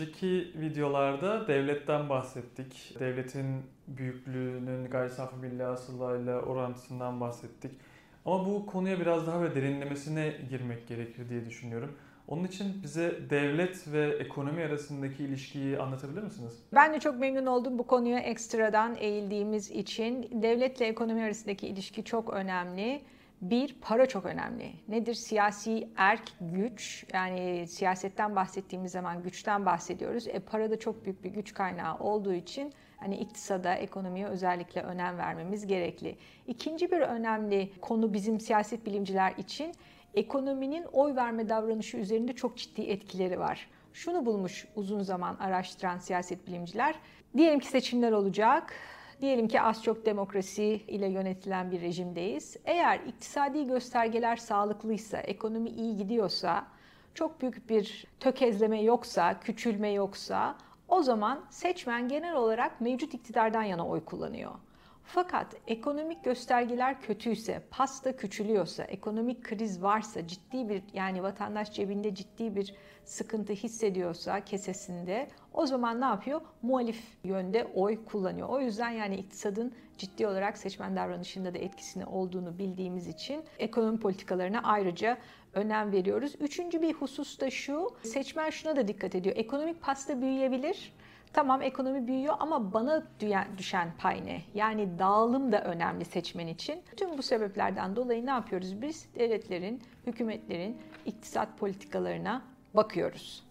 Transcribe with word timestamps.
Önceki 0.00 0.52
videolarda 0.54 1.48
devletten 1.48 2.08
bahsettik. 2.08 2.96
Devletin 3.00 3.62
büyüklüğünün 3.88 4.90
gayri 4.90 5.10
safi 5.10 5.36
milli 5.36 5.62
hasılayla 5.62 6.40
orantısından 6.40 7.20
bahsettik. 7.20 7.72
Ama 8.24 8.46
bu 8.46 8.66
konuya 8.66 9.00
biraz 9.00 9.26
daha 9.26 9.42
ve 9.42 9.54
derinlemesine 9.54 10.32
girmek 10.50 10.88
gerekir 10.88 11.28
diye 11.28 11.46
düşünüyorum. 11.46 11.96
Onun 12.28 12.44
için 12.44 12.82
bize 12.82 13.18
devlet 13.30 13.92
ve 13.92 14.16
ekonomi 14.20 14.64
arasındaki 14.64 15.24
ilişkiyi 15.24 15.78
anlatabilir 15.78 16.22
misiniz? 16.22 16.52
Ben 16.74 16.92
de 16.92 17.00
çok 17.00 17.18
memnun 17.18 17.46
oldum 17.46 17.78
bu 17.78 17.86
konuya 17.86 18.18
ekstradan 18.18 18.96
eğildiğimiz 18.98 19.70
için. 19.70 20.42
Devletle 20.42 20.86
ekonomi 20.86 21.22
arasındaki 21.22 21.68
ilişki 21.68 22.04
çok 22.04 22.30
önemli. 22.30 23.02
Bir, 23.40 23.76
para 23.80 24.06
çok 24.06 24.24
önemli. 24.26 24.72
Nedir? 24.88 25.14
Siyasi 25.14 25.88
erk 25.96 26.32
güç. 26.40 27.06
Yani 27.12 27.66
siyasetten 27.68 28.36
bahsettiğimiz 28.36 28.92
zaman 28.92 29.22
güçten 29.22 29.66
bahsediyoruz. 29.66 30.28
E, 30.28 30.38
para 30.38 30.70
da 30.70 30.78
çok 30.78 31.04
büyük 31.04 31.24
bir 31.24 31.30
güç 31.30 31.54
kaynağı 31.54 31.98
olduğu 31.98 32.34
için 32.34 32.72
hani 32.96 33.16
iktisada, 33.16 33.74
ekonomiye 33.74 34.26
özellikle 34.26 34.82
önem 34.82 35.18
vermemiz 35.18 35.66
gerekli. 35.66 36.16
İkinci 36.46 36.90
bir 36.90 37.00
önemli 37.00 37.72
konu 37.80 38.12
bizim 38.12 38.40
siyaset 38.40 38.86
bilimciler 38.86 39.32
için 39.38 39.74
ekonominin 40.14 40.84
oy 40.92 41.16
verme 41.16 41.48
davranışı 41.48 41.96
üzerinde 41.96 42.32
çok 42.32 42.56
ciddi 42.56 42.82
etkileri 42.82 43.38
var. 43.38 43.68
Şunu 43.92 44.26
bulmuş 44.26 44.68
uzun 44.76 45.00
zaman 45.00 45.36
araştıran 45.36 45.98
siyaset 45.98 46.46
bilimciler. 46.46 46.94
Diyelim 47.36 47.58
ki 47.58 47.66
seçimler 47.66 48.12
olacak. 48.12 48.74
Diyelim 49.20 49.48
ki 49.48 49.60
az 49.60 49.82
çok 49.82 50.06
demokrasi 50.06 50.64
ile 50.64 51.08
yönetilen 51.08 51.70
bir 51.70 51.80
rejimdeyiz. 51.80 52.56
Eğer 52.64 53.00
iktisadi 53.00 53.64
göstergeler 53.66 54.36
sağlıklıysa, 54.36 55.18
ekonomi 55.18 55.70
iyi 55.70 55.96
gidiyorsa, 55.96 56.66
çok 57.14 57.40
büyük 57.40 57.68
bir 57.68 58.06
tökezleme 58.20 58.82
yoksa, 58.82 59.40
küçülme 59.40 59.90
yoksa 59.90 60.56
o 60.88 61.02
zaman 61.02 61.44
seçmen 61.50 62.08
genel 62.08 62.34
olarak 62.34 62.80
mevcut 62.80 63.14
iktidardan 63.14 63.62
yana 63.62 63.88
oy 63.88 64.04
kullanıyor. 64.04 64.52
Fakat 65.10 65.54
ekonomik 65.66 66.24
göstergeler 66.24 67.00
kötüyse, 67.00 67.62
pasta 67.70 68.16
küçülüyorsa, 68.16 68.84
ekonomik 68.84 69.44
kriz 69.44 69.82
varsa, 69.82 70.26
ciddi 70.26 70.68
bir 70.68 70.82
yani 70.92 71.22
vatandaş 71.22 71.72
cebinde 71.72 72.14
ciddi 72.14 72.56
bir 72.56 72.74
sıkıntı 73.04 73.52
hissediyorsa 73.52 74.44
kesesinde 74.44 75.28
o 75.52 75.66
zaman 75.66 76.00
ne 76.00 76.04
yapıyor? 76.04 76.40
Muhalif 76.62 77.02
yönde 77.24 77.64
oy 77.74 78.04
kullanıyor. 78.04 78.48
O 78.48 78.60
yüzden 78.60 78.90
yani 78.90 79.16
iktisadın 79.16 79.72
ciddi 79.98 80.26
olarak 80.26 80.58
seçmen 80.58 80.96
davranışında 80.96 81.54
da 81.54 81.58
etkisini 81.58 82.06
olduğunu 82.06 82.58
bildiğimiz 82.58 83.06
için 83.06 83.44
ekonomi 83.58 84.00
politikalarına 84.00 84.60
ayrıca 84.62 85.18
önem 85.54 85.92
veriyoruz. 85.92 86.34
Üçüncü 86.40 86.82
bir 86.82 86.92
husus 86.92 87.40
da 87.40 87.50
şu, 87.50 87.96
seçmen 88.02 88.50
şuna 88.50 88.76
da 88.76 88.88
dikkat 88.88 89.14
ediyor. 89.14 89.36
Ekonomik 89.36 89.82
pasta 89.82 90.20
büyüyebilir 90.20 90.92
Tamam 91.32 91.62
ekonomi 91.62 92.06
büyüyor 92.06 92.34
ama 92.40 92.72
bana 92.72 93.02
düşen 93.58 93.88
pay 93.98 94.26
ne? 94.26 94.42
Yani 94.54 94.98
dağılım 94.98 95.52
da 95.52 95.64
önemli 95.64 96.04
seçmen 96.04 96.46
için. 96.46 96.82
Tüm 96.96 97.18
bu 97.18 97.22
sebeplerden 97.22 97.96
dolayı 97.96 98.26
ne 98.26 98.30
yapıyoruz 98.30 98.82
biz? 98.82 99.08
Devletlerin, 99.14 99.82
hükümetlerin 100.06 100.78
iktisat 101.06 101.58
politikalarına 101.58 102.42
bakıyoruz. 102.74 103.44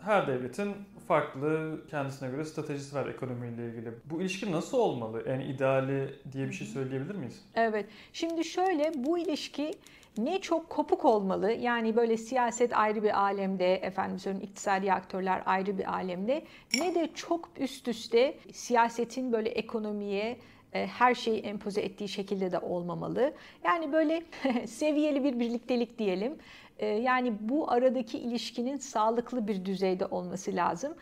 Her 0.00 0.26
devletin 0.26 0.74
farklı 1.12 1.80
kendisine 1.90 2.30
göre 2.30 2.44
stratejisi 2.44 2.94
var 2.94 3.06
ekonomiyle 3.06 3.66
ilgili. 3.66 3.92
Bu 4.04 4.20
ilişki 4.20 4.52
nasıl 4.52 4.78
olmalı? 4.78 5.24
Yani 5.28 5.44
ideali 5.44 6.14
diye 6.32 6.46
bir 6.46 6.52
şey 6.52 6.66
söyleyebilir 6.66 7.14
miyiz? 7.14 7.44
Evet. 7.54 7.86
Şimdi 8.12 8.44
şöyle 8.44 8.92
bu 8.96 9.18
ilişki 9.18 9.70
ne 10.18 10.40
çok 10.40 10.70
kopuk 10.70 11.04
olmalı 11.04 11.52
yani 11.52 11.96
böyle 11.96 12.16
siyaset 12.16 12.76
ayrı 12.76 13.02
bir 13.02 13.20
alemde 13.20 13.74
efendim 13.74 14.18
söyleyeyim 14.18 14.48
iktisadi 14.50 14.92
aktörler 14.92 15.42
ayrı 15.46 15.78
bir 15.78 15.92
alemde 15.92 16.44
ne 16.78 16.94
de 16.94 17.10
çok 17.14 17.48
üst 17.56 17.88
üste 17.88 18.38
siyasetin 18.52 19.32
böyle 19.32 19.48
ekonomiye 19.48 20.38
e, 20.72 20.86
her 20.86 21.14
şeyi 21.14 21.40
empoze 21.40 21.80
ettiği 21.80 22.08
şekilde 22.08 22.52
de 22.52 22.58
olmamalı. 22.58 23.32
Yani 23.64 23.92
böyle 23.92 24.22
seviyeli 24.66 25.24
bir 25.24 25.40
birliktelik 25.40 25.98
diyelim. 25.98 26.38
E, 26.78 26.86
yani 26.86 27.34
bu 27.40 27.70
aradaki 27.70 28.18
ilişkinin 28.18 28.76
sağlıklı 28.76 29.48
bir 29.48 29.64
düzeyde 29.64 30.06
olması 30.06 30.56
lazım. 30.56 30.94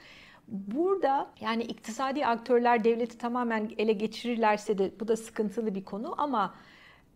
Burada 0.48 1.30
yani 1.40 1.62
iktisadi 1.62 2.26
aktörler 2.26 2.84
devleti 2.84 3.18
tamamen 3.18 3.70
ele 3.78 3.92
geçirirlerse 3.92 4.78
de 4.78 4.92
bu 5.00 5.08
da 5.08 5.16
sıkıntılı 5.16 5.74
bir 5.74 5.84
konu 5.84 6.14
ama 6.18 6.54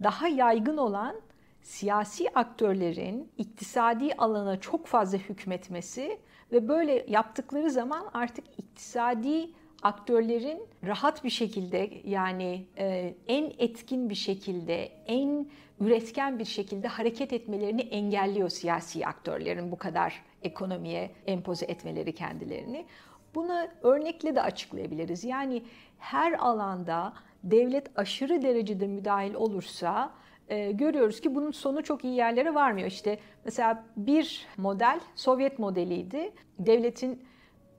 daha 0.03 0.29
yaygın 0.29 0.77
olan 0.77 1.17
siyasi 1.63 2.31
aktörlerin 2.35 3.33
iktisadi 3.39 4.15
alana 4.19 4.61
çok 4.61 4.87
fazla 4.87 5.19
hükmetmesi 5.19 6.19
ve 6.53 6.69
böyle 6.69 7.07
yaptıkları 7.09 7.71
zaman 7.71 8.11
artık 8.15 8.45
iktisadi 8.59 9.51
aktörlerin 9.83 10.63
rahat 10.87 11.25
bir 11.25 11.31
şekilde 11.31 11.91
yani 12.05 12.67
e, 12.79 13.15
en 13.29 13.53
etkin 13.59 14.11
bir 14.11 14.15
şekilde, 14.15 14.85
en 15.07 15.47
üretken 15.81 16.39
bir 16.39 16.45
şekilde 16.45 16.89
hareket 16.89 17.33
etmelerini 17.33 17.81
engelliyor 17.81 18.49
siyasi 18.49 19.07
aktörlerin 19.07 19.73
bu 19.73 19.79
kadar 19.79 20.23
ekonomiye 20.43 21.11
empoze 21.27 21.67
etmeleri 21.67 22.15
kendilerini. 22.15 22.87
Buna 23.35 23.69
örnekle 23.83 24.35
de 24.35 24.43
açıklayabiliriz. 24.43 25.25
Yani 25.25 25.63
her 25.99 26.33
alanda 26.33 27.13
devlet 27.45 27.99
aşırı 27.99 28.43
derecede 28.43 28.87
müdahil 28.87 29.35
olursa 29.35 30.15
e, 30.49 30.73
görüyoruz 30.73 31.21
ki 31.21 31.35
bunun 31.35 31.51
sonu 31.51 31.83
çok 31.83 32.05
iyi 32.05 32.15
yerlere 32.15 32.55
varmıyor. 32.55 32.89
İşte 32.89 33.19
mesela 33.45 33.85
bir 33.97 34.47
model 34.57 35.01
Sovyet 35.15 35.59
modeliydi. 35.59 36.33
Devletin 36.59 37.23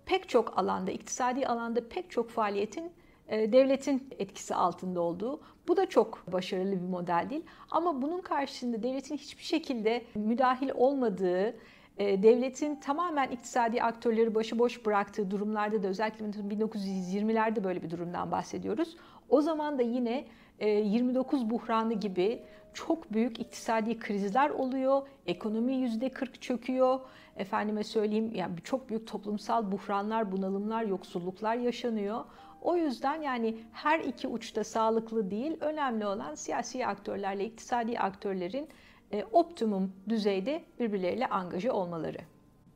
pek 0.06 0.30
çok 0.30 0.58
alanda, 0.58 0.92
iktisadi 0.92 1.48
alanda 1.48 1.90
pek 1.90 2.12
çok 2.12 2.30
faaliyetin 2.30 2.92
devletin 3.30 4.10
etkisi 4.20 4.56
altında 4.56 5.02
olduğu. 5.02 5.40
Bu 5.68 5.78
da 5.78 5.90
çok 5.90 6.24
başarılı 6.32 6.72
bir 6.72 6.90
model 6.90 7.28
değil. 7.30 7.44
Ama 7.72 8.02
bunun 8.02 8.22
karşısında 8.22 8.84
devletin 8.84 9.18
hiçbir 9.18 9.44
şekilde 9.44 10.06
müdahil 10.16 10.70
olmadığı, 10.76 11.56
e, 11.98 12.24
devletin 12.24 12.76
tamamen 12.76 13.30
iktisadi 13.30 13.84
aktörleri 13.84 14.36
başıboş 14.36 14.86
bıraktığı 14.86 15.32
durumlarda 15.32 15.84
da 15.84 15.88
özellikle 15.88 16.26
1920'lerde 16.26 17.64
böyle 17.64 17.84
bir 17.84 17.90
durumdan 17.92 18.32
bahsediyoruz. 18.32 18.98
O 19.30 19.42
zaman 19.42 19.80
da 19.80 19.82
yine 19.82 20.26
29 20.62 21.44
e, 21.44 21.50
buhranı 21.50 21.94
gibi 21.94 22.42
çok 22.74 23.14
büyük 23.14 23.40
iktisadi 23.40 24.00
krizler 24.00 24.50
oluyor. 24.50 25.02
Ekonomi 25.28 25.74
%40 25.74 26.40
çöküyor. 26.40 27.00
Efendime 27.38 27.84
söyleyeyim 27.84 28.32
yani 28.36 28.54
çok 28.64 28.90
büyük 28.90 29.08
toplumsal 29.08 29.72
buhranlar, 29.72 30.32
bunalımlar, 30.32 30.84
yoksulluklar 30.84 31.56
yaşanıyor. 31.56 32.26
O 32.66 32.76
yüzden 32.76 33.22
yani 33.22 33.58
her 33.72 34.00
iki 34.00 34.28
uçta 34.28 34.64
sağlıklı 34.64 35.32
değil. 35.32 35.58
Önemli 35.62 36.06
olan 36.06 36.36
siyasi 36.36 36.88
aktörlerle 36.88 37.46
iktisadi 37.46 38.00
aktörlerin 38.00 38.70
e, 39.12 39.24
optimum 39.32 39.94
düzeyde 40.10 40.64
birbirleriyle 40.80 41.28
angaje 41.28 41.72
olmaları. 41.72 42.18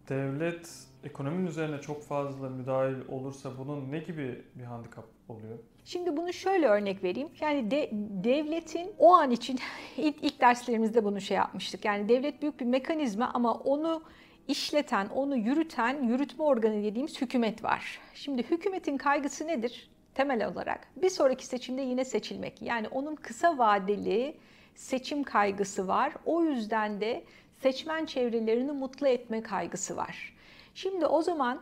Devlet 0.10 0.70
ekonominin 1.04 1.48
üzerine 1.48 1.82
çok 1.82 2.04
fazla 2.04 2.50
müdahil 2.50 2.96
olursa 3.10 3.52
bunun 3.58 3.92
ne 3.92 4.00
gibi 4.00 4.42
bir 4.56 4.64
handikap 4.64 5.06
oluyor? 5.30 5.60
Şimdi 5.86 6.18
bunu 6.18 6.34
şöyle 6.34 6.68
örnek 6.68 7.04
vereyim. 7.04 7.30
Yani 7.42 7.72
de, 7.72 7.90
devletin 8.24 8.92
o 8.98 9.14
an 9.14 9.32
için 9.32 9.60
ilk, 9.98 10.24
ilk 10.24 10.42
derslerimizde 10.42 11.04
bunu 11.04 11.22
şey 11.22 11.38
yapmıştık. 11.38 11.86
Yani 11.86 12.10
devlet 12.10 12.42
büyük 12.42 12.60
bir 12.60 12.66
mekanizma 12.66 13.32
ama 13.34 13.54
onu 13.54 14.04
işleten, 14.50 15.08
onu 15.08 15.36
yürüten 15.38 16.04
yürütme 16.04 16.44
organı 16.44 16.84
dediğimiz 16.84 17.22
hükümet 17.22 17.64
var. 17.64 18.00
Şimdi 18.14 18.44
hükümetin 18.44 18.98
kaygısı 18.98 19.48
nedir? 19.48 19.90
Temel 20.14 20.48
olarak 20.48 20.88
bir 20.96 21.10
sonraki 21.10 21.46
seçimde 21.46 21.82
yine 21.82 22.06
seçilmek. 22.06 22.62
Yani 22.62 22.88
onun 22.88 23.16
kısa 23.16 23.58
vadeli 23.58 24.38
seçim 24.76 25.24
kaygısı 25.24 25.88
var. 25.88 26.14
O 26.26 26.44
yüzden 26.44 27.02
de 27.02 27.24
seçmen 27.62 28.06
çevrelerini 28.06 28.72
mutlu 28.72 29.08
etme 29.08 29.44
kaygısı 29.44 29.98
var. 29.98 30.34
Şimdi 30.76 31.06
o 31.06 31.22
zaman 31.22 31.62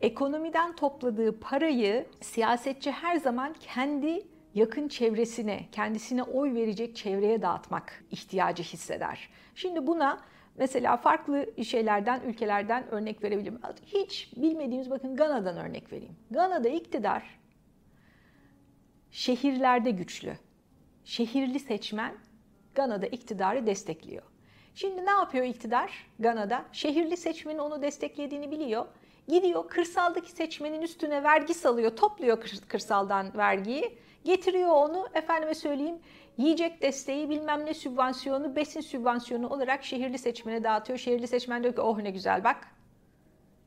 ekonomiden 0.00 0.76
topladığı 0.76 1.40
parayı 1.40 2.06
siyasetçi 2.20 2.90
her 2.90 3.16
zaman 3.16 3.54
kendi 3.60 4.26
yakın 4.54 4.88
çevresine, 4.88 5.66
kendisine 5.72 6.22
oy 6.22 6.54
verecek 6.54 6.96
çevreye 6.96 7.42
dağıtmak 7.42 8.04
ihtiyacı 8.10 8.62
hisseder. 8.62 9.28
Şimdi 9.54 9.86
buna 9.86 10.20
mesela 10.56 10.96
farklı 10.96 11.64
şeylerden, 11.64 12.20
ülkelerden 12.20 12.90
örnek 12.90 13.24
verebilirim. 13.24 13.60
Hiç 13.86 14.32
bilmediğimiz 14.36 14.90
bakın 14.90 15.16
Gana'dan 15.16 15.56
örnek 15.56 15.92
vereyim. 15.92 16.16
Gana'da 16.30 16.68
iktidar 16.68 17.38
şehirlerde 19.10 19.90
güçlü. 19.90 20.36
Şehirli 21.04 21.58
seçmen 21.58 22.14
Gana'da 22.74 23.06
iktidarı 23.06 23.66
destekliyor. 23.66 24.22
Şimdi 24.74 25.06
ne 25.06 25.10
yapıyor 25.10 25.44
iktidar 25.44 26.06
Gana'da? 26.18 26.64
Şehirli 26.72 27.16
seçmenin 27.16 27.58
onu 27.58 27.82
desteklediğini 27.82 28.50
biliyor. 28.50 28.86
Gidiyor 29.28 29.68
kırsaldaki 29.68 30.30
seçmenin 30.30 30.82
üstüne 30.82 31.22
vergi 31.22 31.54
salıyor, 31.54 31.96
topluyor 31.96 32.40
kırsaldan 32.68 33.36
vergiyi. 33.36 33.98
Getiriyor 34.24 34.70
onu 34.70 35.08
efendime 35.14 35.54
söyleyeyim 35.54 35.98
yiyecek 36.36 36.82
desteği 36.82 37.30
bilmem 37.30 37.66
ne 37.66 37.74
sübvansiyonu, 37.74 38.56
besin 38.56 38.80
sübvansiyonu 38.80 39.48
olarak 39.48 39.84
şehirli 39.84 40.18
seçmene 40.18 40.64
dağıtıyor. 40.64 40.98
Şehirli 40.98 41.26
seçmen 41.26 41.62
diyor 41.62 41.74
ki 41.74 41.80
oh 41.80 41.98
ne 41.98 42.10
güzel 42.10 42.44
bak 42.44 42.68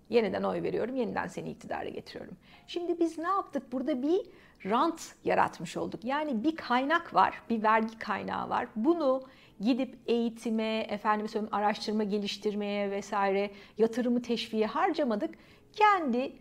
Yeniden 0.10 0.44
oy 0.44 0.64
veriyorum, 0.64 0.96
yeniden 0.96 1.28
seni 1.28 1.50
iktidara 1.50 1.90
getiriyorum. 1.90 2.38
Şimdi 2.68 3.00
biz 3.00 3.18
ne 3.18 3.28
yaptık? 3.28 3.72
Burada 3.72 4.02
bir 4.02 4.22
rant 4.66 5.16
yaratmış 5.24 5.78
olduk. 5.78 6.06
Yani 6.06 6.44
bir 6.44 6.56
kaynak 6.56 7.14
var, 7.14 7.42
bir 7.50 7.64
vergi 7.64 8.00
kaynağı 8.00 8.50
var. 8.50 8.68
Bunu 8.76 9.24
gidip 9.60 9.98
eğitime, 10.06 10.80
efendim 10.90 11.28
söyleyeyim 11.28 11.56
araştırma 11.56 12.04
geliştirmeye 12.04 12.92
vesaire 12.92 13.52
yatırımı 13.78 14.22
teşviğe 14.22 14.66
harcamadık. 14.66 15.36
Kendi 15.74 16.34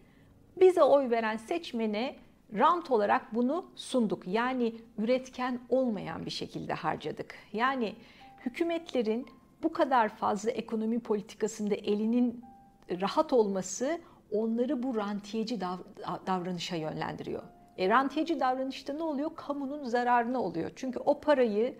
bize 0.61 0.82
oy 0.82 1.11
veren 1.11 1.37
seçmene 1.37 2.17
rant 2.55 2.91
olarak 2.91 3.35
bunu 3.35 3.67
sunduk. 3.75 4.27
Yani 4.27 4.75
üretken 4.99 5.61
olmayan 5.69 6.27
bir 6.27 6.31
şekilde 6.31 6.75
harcadık. 6.75 7.35
Yani 7.53 7.95
hükümetlerin 8.47 9.27
bu 9.62 9.73
kadar 9.73 10.09
fazla 10.09 10.51
ekonomi 10.51 11.01
politikasında 11.01 11.75
elinin 11.75 12.45
rahat 13.01 13.33
olması 13.33 14.01
onları 14.33 14.83
bu 14.83 14.97
rantiyeci 14.97 15.61
davranışa 16.27 16.77
yönlendiriyor. 16.77 17.43
E, 17.79 17.89
rantiyeci 17.89 18.41
davranışta 18.41 18.93
ne 18.93 19.03
oluyor? 19.03 19.31
Kamunun 19.37 19.85
zararına 19.85 20.43
oluyor. 20.43 20.71
Çünkü 20.77 20.99
o 20.99 21.21
parayı 21.21 21.75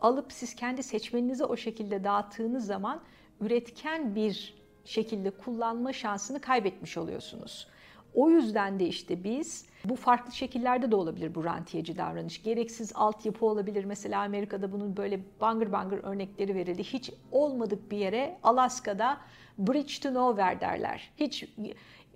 alıp 0.00 0.32
siz 0.32 0.54
kendi 0.54 0.82
seçmeninize 0.82 1.44
o 1.44 1.56
şekilde 1.56 2.04
dağıttığınız 2.04 2.66
zaman 2.66 3.00
üretken 3.40 4.14
bir 4.14 4.54
şekilde 4.84 5.30
kullanma 5.30 5.92
şansını 5.92 6.40
kaybetmiş 6.40 6.96
oluyorsunuz. 6.96 7.68
O 8.14 8.30
yüzden 8.30 8.80
de 8.80 8.86
işte 8.86 9.24
biz 9.24 9.66
bu 9.84 9.96
farklı 9.96 10.32
şekillerde 10.32 10.90
de 10.90 10.96
olabilir 10.96 11.34
bu 11.34 11.44
rantiyeci 11.44 11.98
davranış. 11.98 12.42
Gereksiz 12.42 12.92
altyapı 12.94 13.46
olabilir. 13.46 13.84
Mesela 13.84 14.22
Amerika'da 14.22 14.72
bunun 14.72 14.96
böyle 14.96 15.20
bangır 15.40 15.72
bangır 15.72 15.98
örnekleri 16.02 16.54
verildi. 16.54 16.84
Hiç 16.84 17.10
olmadık 17.32 17.90
bir 17.90 17.96
yere 17.96 18.38
Alaska'da 18.42 19.18
bridge 19.58 19.94
to 20.02 20.14
nowhere 20.14 20.60
derler. 20.60 21.10
Hiç 21.16 21.44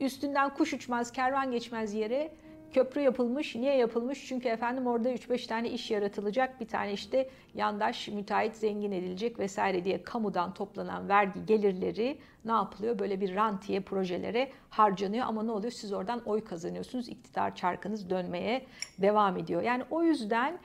üstünden 0.00 0.54
kuş 0.54 0.74
uçmaz, 0.74 1.12
kervan 1.12 1.50
geçmez 1.50 1.94
yere 1.94 2.32
köprü 2.76 3.00
yapılmış. 3.00 3.56
Niye 3.56 3.76
yapılmış? 3.76 4.26
Çünkü 4.28 4.48
efendim 4.48 4.86
orada 4.86 5.10
3-5 5.10 5.46
tane 5.46 5.70
iş 5.70 5.90
yaratılacak. 5.90 6.60
Bir 6.60 6.68
tane 6.68 6.92
işte 6.92 7.30
yandaş 7.54 8.08
müteahhit 8.08 8.56
zengin 8.56 8.92
edilecek 8.92 9.38
vesaire 9.38 9.84
diye 9.84 10.02
kamudan 10.02 10.54
toplanan 10.54 11.08
vergi 11.08 11.46
gelirleri 11.46 12.18
ne 12.44 12.52
yapılıyor? 12.52 12.98
Böyle 12.98 13.20
bir 13.20 13.34
rantiye 13.34 13.80
projelere 13.80 14.50
harcanıyor 14.70 15.26
ama 15.28 15.42
ne 15.42 15.50
oluyor? 15.50 15.72
Siz 15.72 15.92
oradan 15.92 16.22
oy 16.26 16.44
kazanıyorsunuz. 16.44 17.08
İktidar 17.08 17.56
çarkınız 17.56 18.10
dönmeye 18.10 18.66
devam 18.98 19.36
ediyor. 19.36 19.62
Yani 19.62 19.82
o 19.90 20.02
yüzden 20.02 20.58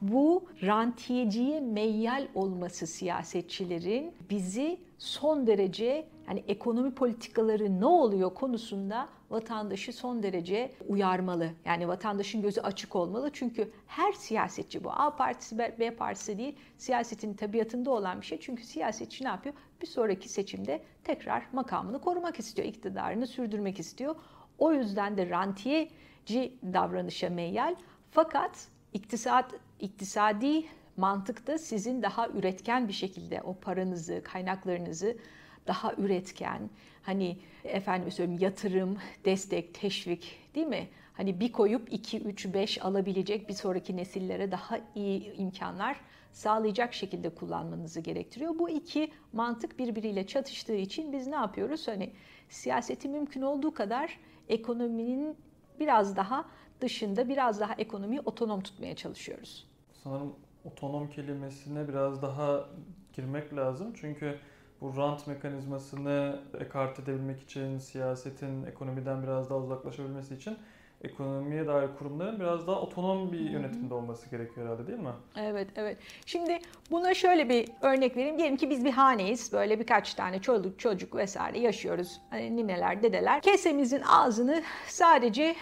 bu 0.00 0.44
rantiyeciye 0.62 1.60
meyyal 1.60 2.26
olması 2.34 2.86
siyasetçilerin 2.86 4.14
bizi 4.30 4.80
son 4.98 5.46
derece 5.46 6.06
yani 6.28 6.44
ekonomi 6.48 6.94
politikaları 6.94 7.80
ne 7.80 7.86
oluyor 7.86 8.34
konusunda 8.34 9.08
vatandaşı 9.30 9.92
son 9.92 10.22
derece 10.22 10.72
uyarmalı. 10.88 11.50
Yani 11.64 11.88
vatandaşın 11.88 12.42
gözü 12.42 12.60
açık 12.60 12.96
olmalı. 12.96 13.30
Çünkü 13.32 13.70
her 13.86 14.12
siyasetçi 14.12 14.84
bu. 14.84 14.90
A 14.92 15.16
partisi 15.16 15.58
B 15.58 15.96
partisi 15.96 16.38
değil. 16.38 16.56
Siyasetin 16.78 17.34
tabiatında 17.34 17.90
olan 17.90 18.20
bir 18.20 18.26
şey. 18.26 18.40
Çünkü 18.40 18.62
siyasetçi 18.64 19.24
ne 19.24 19.28
yapıyor? 19.28 19.54
Bir 19.82 19.86
sonraki 19.86 20.28
seçimde 20.28 20.82
tekrar 21.04 21.46
makamını 21.52 22.00
korumak 22.00 22.38
istiyor. 22.38 22.68
iktidarını 22.68 23.26
sürdürmek 23.26 23.78
istiyor. 23.78 24.16
O 24.58 24.72
yüzden 24.72 25.16
de 25.16 25.30
rantiyeci 25.30 26.54
davranışa 26.62 27.30
meyyal. 27.30 27.74
Fakat 28.10 28.68
iktisat, 28.92 29.54
iktisadi 29.80 30.64
mantıkta 30.96 31.58
sizin 31.58 32.02
daha 32.02 32.28
üretken 32.28 32.88
bir 32.88 32.92
şekilde 32.92 33.42
o 33.42 33.54
paranızı, 33.54 34.22
kaynaklarınızı 34.24 35.16
daha 35.66 35.94
üretken, 35.94 36.70
hani 37.02 37.38
efendim 37.64 38.10
söyleyeyim 38.10 38.42
yatırım, 38.42 38.98
destek, 39.24 39.74
teşvik 39.74 40.38
değil 40.54 40.66
mi? 40.66 40.88
Hani 41.12 41.40
bir 41.40 41.52
koyup 41.52 41.92
2, 41.92 42.20
3, 42.20 42.54
5 42.54 42.84
alabilecek 42.84 43.48
bir 43.48 43.54
sonraki 43.54 43.96
nesillere 43.96 44.50
daha 44.50 44.78
iyi 44.94 45.34
imkanlar 45.36 46.00
sağlayacak 46.32 46.94
şekilde 46.94 47.28
kullanmanızı 47.28 48.00
gerektiriyor. 48.00 48.58
Bu 48.58 48.70
iki 48.70 49.12
mantık 49.32 49.78
birbiriyle 49.78 50.26
çatıştığı 50.26 50.74
için 50.74 51.12
biz 51.12 51.26
ne 51.26 51.36
yapıyoruz? 51.36 51.88
Hani 51.88 52.12
siyaseti 52.48 53.08
mümkün 53.08 53.42
olduğu 53.42 53.74
kadar 53.74 54.18
ekonominin 54.48 55.36
biraz 55.80 56.16
daha 56.16 56.44
dışında 56.80 57.28
biraz 57.28 57.60
daha 57.60 57.74
ekonomiyi 57.74 58.20
otonom 58.20 58.60
tutmaya 58.60 58.96
çalışıyoruz. 58.96 59.66
Sanırım 60.02 60.34
otonom 60.64 61.10
kelimesine 61.10 61.88
biraz 61.88 62.22
daha 62.22 62.68
girmek 63.12 63.56
lazım. 63.56 63.92
Çünkü 64.00 64.38
bu 64.84 64.96
rant 64.96 65.26
mekanizmasını 65.26 66.38
ekart 66.60 66.98
edebilmek 66.98 67.40
için, 67.42 67.78
siyasetin 67.78 68.66
ekonomiden 68.66 69.22
biraz 69.22 69.50
daha 69.50 69.58
uzaklaşabilmesi 69.58 70.34
için 70.34 70.56
ekonomiye 71.02 71.66
dair 71.66 71.88
kurumların 71.98 72.40
biraz 72.40 72.66
daha 72.66 72.80
otonom 72.80 73.32
bir 73.32 73.40
yönetimde 73.40 73.94
olması 73.94 74.30
gerekiyor 74.30 74.66
herhalde 74.66 74.86
değil 74.86 74.98
mi? 74.98 75.12
Evet, 75.36 75.68
evet. 75.76 75.98
Şimdi 76.26 76.58
buna 76.90 77.14
şöyle 77.14 77.48
bir 77.48 77.68
örnek 77.82 78.16
vereyim. 78.16 78.38
Diyelim 78.38 78.56
ki 78.56 78.70
biz 78.70 78.84
bir 78.84 78.90
haneyiz. 78.90 79.52
Böyle 79.52 79.80
birkaç 79.80 80.14
tane 80.14 80.38
çocuk, 80.38 80.78
çocuk 80.78 81.14
vesaire 81.14 81.58
yaşıyoruz. 81.58 82.20
Hani 82.30 82.56
nineler, 82.56 83.02
dedeler. 83.02 83.40
Kesemizin 83.42 84.02
ağzını 84.02 84.62
sadece 84.88 85.56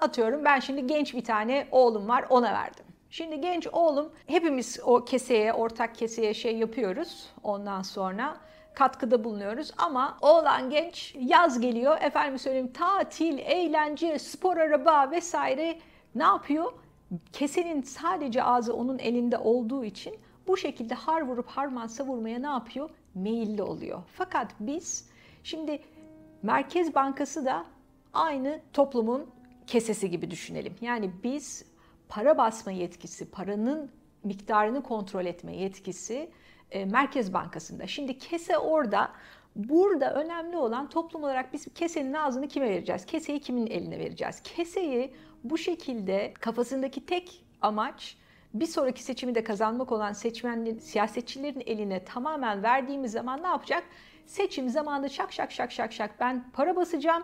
atıyorum 0.00 0.44
ben 0.44 0.60
şimdi 0.60 0.86
genç 0.86 1.14
bir 1.14 1.24
tane 1.24 1.66
oğlum 1.70 2.08
var 2.08 2.24
ona 2.30 2.52
verdim. 2.52 2.84
Şimdi 3.10 3.40
genç 3.40 3.66
oğlum 3.66 4.12
hepimiz 4.26 4.80
o 4.84 5.04
keseye, 5.04 5.52
ortak 5.52 5.94
keseye 5.94 6.34
şey 6.34 6.56
yapıyoruz 6.56 7.26
ondan 7.42 7.82
sonra 7.82 8.36
katkıda 8.74 9.24
bulunuyoruz 9.24 9.72
ama 9.78 10.18
oğlan 10.20 10.70
genç 10.70 11.14
yaz 11.18 11.60
geliyor 11.60 11.98
efendim 12.00 12.38
söyleyeyim 12.38 12.72
tatil, 12.72 13.38
eğlence, 13.38 14.18
spor 14.18 14.56
araba 14.56 15.10
vesaire 15.10 15.78
ne 16.14 16.22
yapıyor? 16.22 16.72
Kesenin 17.32 17.82
sadece 17.82 18.42
ağzı 18.42 18.74
onun 18.74 18.98
elinde 18.98 19.38
olduğu 19.38 19.84
için 19.84 20.14
bu 20.46 20.56
şekilde 20.56 20.94
har 20.94 21.22
vurup 21.22 21.48
harman 21.48 21.86
savurmaya 21.86 22.38
ne 22.38 22.46
yapıyor? 22.46 22.90
Meyilli 23.14 23.62
oluyor. 23.62 24.02
Fakat 24.14 24.54
biz 24.60 25.08
şimdi 25.44 25.82
Merkez 26.42 26.94
Bankası 26.94 27.44
da 27.44 27.64
aynı 28.12 28.60
toplumun 28.72 29.30
kesesi 29.66 30.10
gibi 30.10 30.30
düşünelim. 30.30 30.74
Yani 30.80 31.10
biz 31.24 31.64
para 32.08 32.38
basma 32.38 32.72
yetkisi, 32.72 33.30
paranın 33.30 33.90
miktarını 34.24 34.82
kontrol 34.82 35.26
etme 35.26 35.56
yetkisi 35.56 36.30
e, 36.72 36.84
Merkez 36.84 37.32
Bankası'nda. 37.32 37.86
Şimdi 37.86 38.18
kese 38.18 38.58
orada. 38.58 39.10
Burada 39.56 40.14
önemli 40.14 40.56
olan 40.56 40.88
toplum 40.88 41.24
olarak 41.24 41.52
biz 41.52 41.66
kesenin 41.74 42.12
ağzını 42.12 42.48
kime 42.48 42.70
vereceğiz? 42.70 43.06
Keseyi 43.06 43.40
kimin 43.40 43.66
eline 43.66 43.98
vereceğiz? 43.98 44.40
Keseyi 44.42 45.14
bu 45.44 45.58
şekilde 45.58 46.34
kafasındaki 46.40 47.06
tek 47.06 47.44
amaç 47.62 48.16
bir 48.54 48.66
sonraki 48.66 49.02
seçimi 49.02 49.34
de 49.34 49.44
kazanmak 49.44 49.92
olan 49.92 50.12
seçmenlerin, 50.12 50.78
siyasetçilerin 50.78 51.62
eline 51.66 52.04
tamamen 52.04 52.62
verdiğimiz 52.62 53.12
zaman 53.12 53.42
ne 53.42 53.46
yapacak? 53.46 53.84
Seçim 54.26 54.68
zamanında 54.68 55.08
şak 55.08 55.32
şak 55.32 55.52
şak 55.52 55.72
şak 55.72 55.92
şak 55.92 56.20
ben 56.20 56.50
para 56.52 56.76
basacağım, 56.76 57.22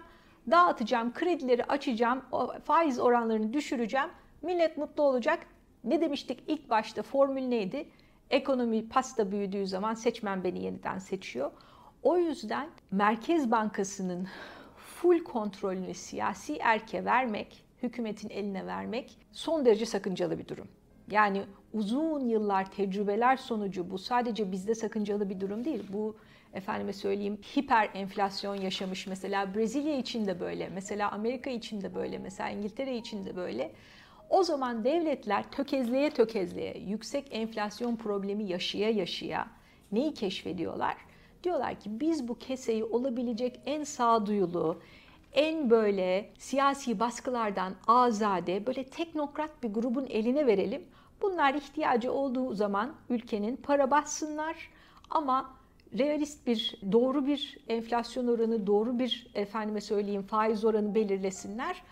dağıtacağım, 0.51 1.13
kredileri 1.13 1.65
açacağım, 1.65 2.25
faiz 2.65 2.99
oranlarını 2.99 3.53
düşüreceğim. 3.53 4.09
Millet 4.43 4.77
mutlu 4.77 5.03
olacak. 5.03 5.47
Ne 5.85 6.01
demiştik 6.01 6.45
ilk 6.47 6.71
başta 6.71 7.03
formül 7.03 7.43
neydi? 7.43 7.89
Ekonomi 8.31 8.89
pasta 8.89 9.31
büyüdüğü 9.31 9.67
zaman 9.67 9.95
seçmen 9.95 10.45
beni 10.45 10.65
yeniden 10.65 10.99
seçiyor. 10.99 11.51
O 12.03 12.19
yüzden 12.19 12.69
Merkez 12.91 13.51
Bankası'nın 13.51 14.29
full 14.77 15.25
kontrolünü 15.25 15.95
siyasi 15.95 16.57
erke 16.57 17.05
vermek, 17.05 17.65
hükümetin 17.83 18.31
eline 18.31 18.67
vermek 18.67 19.19
son 19.33 19.65
derece 19.65 19.87
sakıncalı 19.87 20.39
bir 20.39 20.49
durum. 20.49 20.69
Yani 21.11 21.43
uzun 21.73 22.29
yıllar 22.29 22.71
tecrübeler 22.71 23.37
sonucu 23.37 23.91
bu 23.91 23.99
sadece 23.99 24.53
bizde 24.53 24.75
sakıncalı 24.75 25.31
bir 25.31 25.41
durum 25.41 25.65
değil. 25.65 25.85
Bu 25.93 26.17
efendime 26.53 26.93
söyleyeyim 26.93 27.39
hiper 27.57 27.91
enflasyon 27.95 28.55
yaşamış 28.55 29.07
mesela 29.07 29.55
Brezilya 29.55 29.97
için 29.99 30.27
de 30.27 30.41
böyle, 30.41 30.69
mesela 30.69 31.11
Amerika 31.11 31.51
için 31.51 31.81
de 31.81 31.95
böyle, 31.95 32.19
mesela 32.19 32.51
İngiltere 32.51 32.97
için 32.97 33.27
de 33.27 33.37
böyle. 33.37 33.73
O 34.31 34.43
zaman 34.43 34.85
devletler 34.85 35.51
tökezleye 35.51 36.11
tökezleye, 36.11 36.79
yüksek 36.79 37.29
enflasyon 37.31 37.97
problemi 37.97 38.45
yaşaya 38.45 38.91
yaşaya 38.91 39.49
neyi 39.93 40.15
keşfediyorlar? 40.15 40.97
Diyorlar 41.45 41.81
ki 41.81 42.01
biz 42.01 42.29
bu 42.29 42.39
keseyi 42.39 42.85
olabilecek 42.85 43.61
en 43.67 43.85
sağduyulu, 43.85 44.81
en 45.33 45.71
böyle 45.71 46.31
siyasi 46.39 47.01
baskılardan 47.01 47.75
azade, 47.87 48.67
böyle 48.67 48.85
teknokrat 48.85 49.63
bir 49.63 49.69
grubun 49.69 50.07
eline 50.07 50.47
verelim. 50.47 50.83
Bunlar 51.23 51.55
ihtiyacı 51.55 52.13
olduğu 52.13 52.55
zaman 52.55 52.95
ülkenin 53.11 53.57
para 53.57 53.91
bassınlar 53.91 54.71
ama 55.11 55.55
realist 55.99 56.47
bir, 56.47 56.81
doğru 56.93 57.27
bir 57.27 57.59
enflasyon 57.69 58.27
oranı, 58.27 58.67
doğru 58.67 58.99
bir 58.99 59.31
efendime 59.35 59.81
söyleyeyim 59.81 60.23
faiz 60.23 60.65
oranı 60.65 60.95
belirlesinler. 60.95 61.83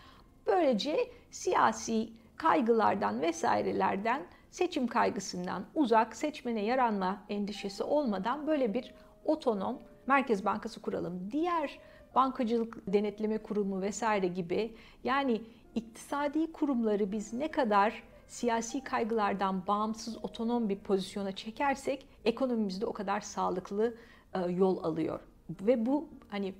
Böylece 0.47 0.97
siyasi 1.31 2.09
kaygılardan 2.37 3.21
vesairelerden, 3.21 4.21
seçim 4.51 4.87
kaygısından 4.87 5.65
uzak, 5.75 6.15
seçmene 6.15 6.65
yaranma 6.65 7.23
endişesi 7.29 7.83
olmadan 7.83 8.47
böyle 8.47 8.73
bir 8.73 8.93
otonom 9.25 9.79
Merkez 10.07 10.45
Bankası 10.45 10.81
kuralım. 10.81 11.31
Diğer 11.31 11.79
bankacılık 12.15 12.93
denetleme 12.93 13.37
kurumu 13.37 13.81
vesaire 13.81 14.27
gibi 14.27 14.75
yani 15.03 15.41
iktisadi 15.75 16.51
kurumları 16.51 17.11
biz 17.11 17.33
ne 17.33 17.51
kadar 17.51 18.03
siyasi 18.27 18.83
kaygılardan 18.83 19.67
bağımsız 19.67 20.25
otonom 20.25 20.69
bir 20.69 20.79
pozisyona 20.79 21.31
çekersek 21.31 22.07
ekonomimizde 22.25 22.85
o 22.85 22.93
kadar 22.93 23.21
sağlıklı 23.21 23.95
e, 24.33 24.39
yol 24.51 24.83
alıyor. 24.83 25.19
Ve 25.61 25.85
bu 25.85 26.09
hani 26.29 26.53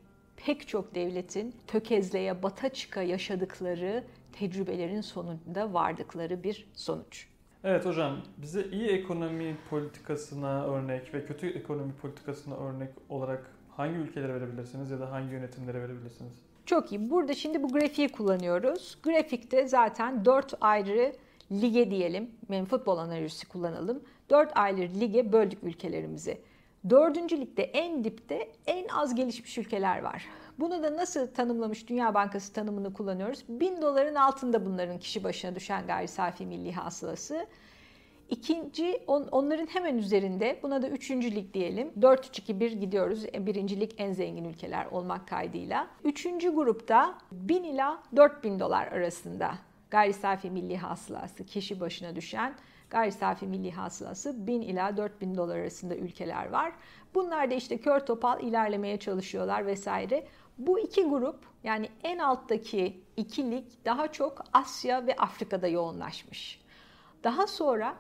pek 0.46 0.68
çok 0.68 0.96
devletin 0.96 1.56
tökezleye, 1.68 2.44
bata 2.44 2.70
çıka 2.70 3.02
yaşadıkları 3.02 4.04
tecrübelerin 4.40 5.02
sonunda 5.02 5.74
vardıkları 5.74 6.44
bir 6.44 6.68
sonuç. 6.74 7.28
Evet 7.64 7.86
hocam, 7.86 8.18
bize 8.38 8.64
iyi 8.64 8.88
ekonomi 8.88 9.58
politikasına 9.70 10.66
örnek 10.66 11.14
ve 11.14 11.26
kötü 11.26 11.48
ekonomi 11.48 11.94
politikasına 11.94 12.56
örnek 12.56 12.90
olarak 13.10 13.52
hangi 13.70 13.96
ülkelere 13.96 14.34
verebilirsiniz 14.34 14.92
ya 14.92 15.00
da 15.00 15.12
hangi 15.12 15.34
yönetimlere 15.34 15.82
verebilirsiniz? 15.82 16.34
Çok 16.66 16.92
iyi. 16.92 17.10
Burada 17.10 17.34
şimdi 17.34 17.64
bu 17.64 17.68
grafiği 17.68 18.10
kullanıyoruz. 18.10 18.98
Grafikte 19.04 19.68
zaten 19.68 20.26
dört 20.26 20.54
ayrı 20.62 21.14
lige 21.52 21.92
diyelim, 21.92 22.32
yani 22.50 22.66
futbol 22.66 22.98
analojisi 22.98 23.48
kullanalım. 23.48 24.04
Dört 24.30 24.58
ayrı 24.58 25.00
lige 25.00 25.34
böldük 25.34 25.64
ülkelerimizi. 25.64 26.42
Dördüncü 26.90 27.42
ligde 27.42 27.64
en 27.64 28.04
dipte 28.04 28.50
en 28.68 28.88
az 28.88 29.16
gelişmiş 29.16 29.58
ülkeler 29.58 30.02
var. 30.02 30.26
Bunu 30.60 30.84
da 30.84 30.96
nasıl 30.96 31.28
tanımlamış 31.28 31.90
Dünya 31.90 32.14
Bankası 32.14 32.54
tanımını 32.54 32.94
kullanıyoruz. 32.94 33.44
Bin 33.50 33.82
doların 33.82 34.16
altında 34.16 34.66
bunların 34.66 35.00
kişi 35.00 35.24
başına 35.24 35.56
düşen 35.56 35.88
gayri 35.88 36.08
safi 36.08 36.46
milli 36.46 36.72
hasılası. 36.72 37.48
İkinci 38.30 39.04
on, 39.08 39.24
onların 39.32 39.66
hemen 39.66 39.98
üzerinde 39.98 40.60
buna 40.64 40.82
da 40.82 40.90
üçüncü 40.90 41.36
lig 41.36 41.54
diyelim. 41.54 41.92
4-3-2-1 42.00 42.68
gidiyoruz. 42.68 43.26
E, 43.26 43.46
birinci 43.46 43.80
lig 43.80 43.92
en 43.98 44.14
zengin 44.14 44.46
ülkeler 44.46 44.86
olmak 44.86 45.28
kaydıyla. 45.28 45.88
Üçüncü 46.04 46.56
grupta 46.56 47.18
1000 47.32 47.64
ila 47.64 48.04
4000 48.16 48.60
dolar 48.60 48.88
arasında 48.88 49.56
gayri 49.92 50.14
safi 50.14 50.52
milli 50.52 50.78
hasılası 50.78 51.46
kişi 51.46 51.80
başına 51.80 52.16
düşen 52.16 52.56
gayri 52.90 53.12
safi 53.12 53.48
milli 53.48 53.72
hasılası 53.72 54.48
1000 54.48 54.62
ila 54.62 54.98
4000 54.98 55.36
dolar 55.36 55.58
arasında 55.58 55.96
ülkeler 55.96 56.50
var. 56.50 56.74
Bunlar 57.16 57.52
da 57.52 57.56
işte 57.56 57.78
kör 57.78 58.00
topal 58.00 58.44
ilerlemeye 58.44 58.98
çalışıyorlar 58.98 59.66
vesaire. 59.66 60.28
Bu 60.58 60.80
iki 60.80 61.04
grup 61.04 61.46
yani 61.64 61.90
en 62.04 62.18
alttaki 62.18 63.02
iki 63.18 63.52
lig 63.52 63.66
daha 63.86 64.12
çok 64.12 64.44
Asya 64.54 65.08
ve 65.08 65.16
Afrika'da 65.16 65.68
yoğunlaşmış. 65.68 66.62
Daha 67.24 67.48
sonra 67.48 67.96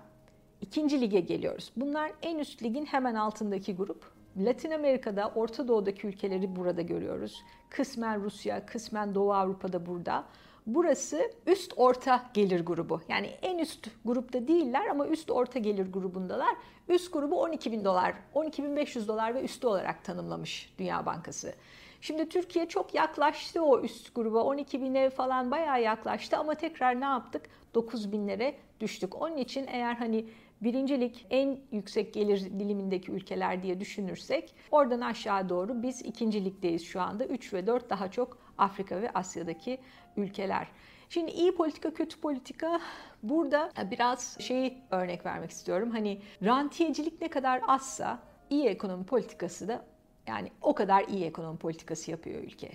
ikinci 0.61 1.01
lige 1.01 1.19
geliyoruz. 1.19 1.71
Bunlar 1.75 2.11
en 2.21 2.37
üst 2.37 2.63
ligin 2.63 2.85
hemen 2.85 3.15
altındaki 3.15 3.75
grup. 3.75 4.11
Latin 4.37 4.71
Amerika'da, 4.71 5.31
Orta 5.35 5.67
Doğu'daki 5.67 6.07
ülkeleri 6.07 6.55
burada 6.55 6.81
görüyoruz. 6.81 7.43
Kısmen 7.69 8.23
Rusya, 8.23 8.65
kısmen 8.65 9.15
Doğu 9.15 9.33
Avrupa'da 9.33 9.85
burada. 9.85 10.25
Burası 10.67 11.31
üst 11.47 11.73
orta 11.75 12.29
gelir 12.33 12.65
grubu. 12.65 13.01
Yani 13.09 13.27
en 13.27 13.57
üst 13.57 13.89
grupta 14.05 14.47
değiller 14.47 14.87
ama 14.87 15.07
üst 15.07 15.31
orta 15.31 15.59
gelir 15.59 15.93
grubundalar. 15.93 16.55
Üst 16.89 17.13
grubu 17.13 17.41
12 17.41 17.71
bin 17.71 17.85
dolar, 17.85 18.13
12 18.33 18.63
bin 18.63 18.75
500 18.75 19.07
dolar 19.07 19.35
ve 19.35 19.41
üstü 19.43 19.67
olarak 19.67 20.03
tanımlamış 20.03 20.73
Dünya 20.79 21.05
Bankası. 21.05 21.53
Şimdi 22.01 22.29
Türkiye 22.29 22.67
çok 22.67 22.93
yaklaştı 22.93 23.63
o 23.63 23.81
üst 23.81 24.15
gruba. 24.15 24.43
12 24.43 24.81
bine 24.81 25.09
falan 25.09 25.51
bayağı 25.51 25.81
yaklaştı 25.81 26.37
ama 26.37 26.55
tekrar 26.55 27.01
ne 27.01 27.05
yaptık? 27.05 27.41
9 27.73 28.11
binlere 28.11 28.55
düştük. 28.79 29.21
Onun 29.21 29.37
için 29.37 29.67
eğer 29.67 29.95
hani 29.95 30.25
birincilik 30.61 31.25
en 31.29 31.59
yüksek 31.71 32.13
gelir 32.13 32.39
dilimindeki 32.59 33.11
ülkeler 33.11 33.63
diye 33.63 33.79
düşünürsek 33.79 34.55
oradan 34.71 35.01
aşağı 35.01 35.49
doğru 35.49 35.83
biz 35.83 36.01
ikincilikteyiz 36.01 36.85
şu 36.85 37.01
anda. 37.01 37.25
3 37.25 37.53
ve 37.53 37.67
4 37.67 37.89
daha 37.89 38.11
çok 38.11 38.37
Afrika 38.57 39.01
ve 39.01 39.11
Asya'daki 39.13 39.77
ülkeler. 40.17 40.67
Şimdi 41.09 41.31
iyi 41.31 41.55
politika, 41.55 41.93
kötü 41.93 42.21
politika 42.21 42.79
burada 43.23 43.71
biraz 43.91 44.37
şeyi 44.39 44.77
örnek 44.91 45.25
vermek 45.25 45.51
istiyorum. 45.51 45.91
Hani 45.91 46.21
rantiyecilik 46.43 47.21
ne 47.21 47.27
kadar 47.27 47.61
azsa 47.67 48.19
iyi 48.49 48.65
ekonomi 48.65 49.05
politikası 49.05 49.67
da 49.67 49.85
yani 50.27 50.51
o 50.61 50.75
kadar 50.75 51.07
iyi 51.07 51.25
ekonomi 51.25 51.57
politikası 51.57 52.11
yapıyor 52.11 52.43
ülke. 52.43 52.71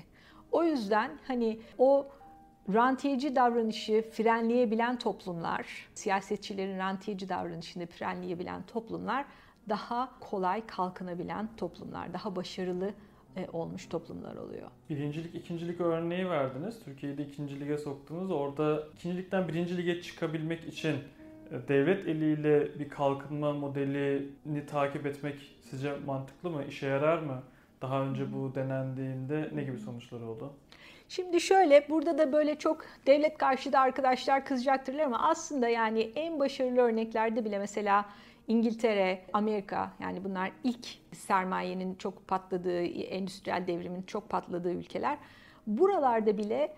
O 0.53 0.65
yüzden 0.65 1.19
hani 1.27 1.61
o 1.79 2.07
rantiyeci 2.75 3.37
davranışı 3.37 4.05
frenleyebilen 4.13 4.99
toplumlar, 4.99 5.67
siyasetçilerin 5.95 6.79
rantiyeci 6.79 7.29
davranışını 7.29 7.87
frenleyebilen 7.87 8.63
toplumlar 8.67 9.25
daha 9.69 10.21
kolay 10.21 10.67
kalkınabilen 10.67 11.49
toplumlar, 11.57 12.13
daha 12.13 12.37
başarılı 12.37 12.95
e, 13.37 13.49
olmuş 13.53 13.87
toplumlar 13.87 14.37
oluyor. 14.37 14.71
Birincilik, 14.91 15.35
ikincilik 15.35 15.81
örneği 15.81 16.31
verdiniz. 16.31 16.85
Türkiye'yi 16.85 17.19
de 17.19 17.23
ikinci 17.23 17.61
lige 17.61 17.79
soktunuz. 17.79 18.31
Orada 18.31 18.83
ikincilikten 18.95 19.49
birinci 19.49 19.77
lige 19.77 20.03
çıkabilmek 20.03 20.65
için 20.65 20.97
devlet 21.69 22.07
eliyle 22.09 22.79
bir 22.79 22.89
kalkınma 22.89 23.53
modelini 23.53 24.67
takip 24.67 25.07
etmek 25.07 25.57
sizce 25.61 25.93
mantıklı 26.07 26.51
mı? 26.51 26.65
İşe 26.69 26.87
yarar 26.87 27.19
mı? 27.19 27.43
Daha 27.83 28.03
önce 28.03 28.33
bu 28.33 28.55
denendiğinde 28.55 29.51
ne 29.55 29.65
gibi 29.65 29.79
sonuçlar 29.79 30.21
oldu? 30.21 30.53
Şimdi 31.09 31.41
şöyle 31.41 31.87
burada 31.89 32.19
da 32.19 32.33
böyle 32.33 32.59
çok 32.59 32.85
devlet 33.07 33.39
karşıtı 33.39 33.79
arkadaşlar 33.79 34.45
kızacaktırlar 34.45 35.05
ama 35.05 35.29
aslında 35.29 35.69
yani 35.69 36.01
en 36.01 36.41
başarılı 36.41 36.81
örneklerde 36.81 37.45
bile 37.45 37.59
mesela 37.59 38.05
İngiltere, 38.49 39.23
Amerika 39.33 39.93
yani 40.01 40.25
bunlar 40.25 40.53
ilk 40.65 40.87
sermayenin 41.13 41.95
çok 41.95 42.29
patladığı, 42.29 42.83
endüstriyel 42.85 43.67
devrimin 43.67 44.03
çok 44.03 44.29
patladığı 44.29 44.73
ülkeler. 44.73 45.19
Buralarda 45.67 46.39
bile 46.39 46.75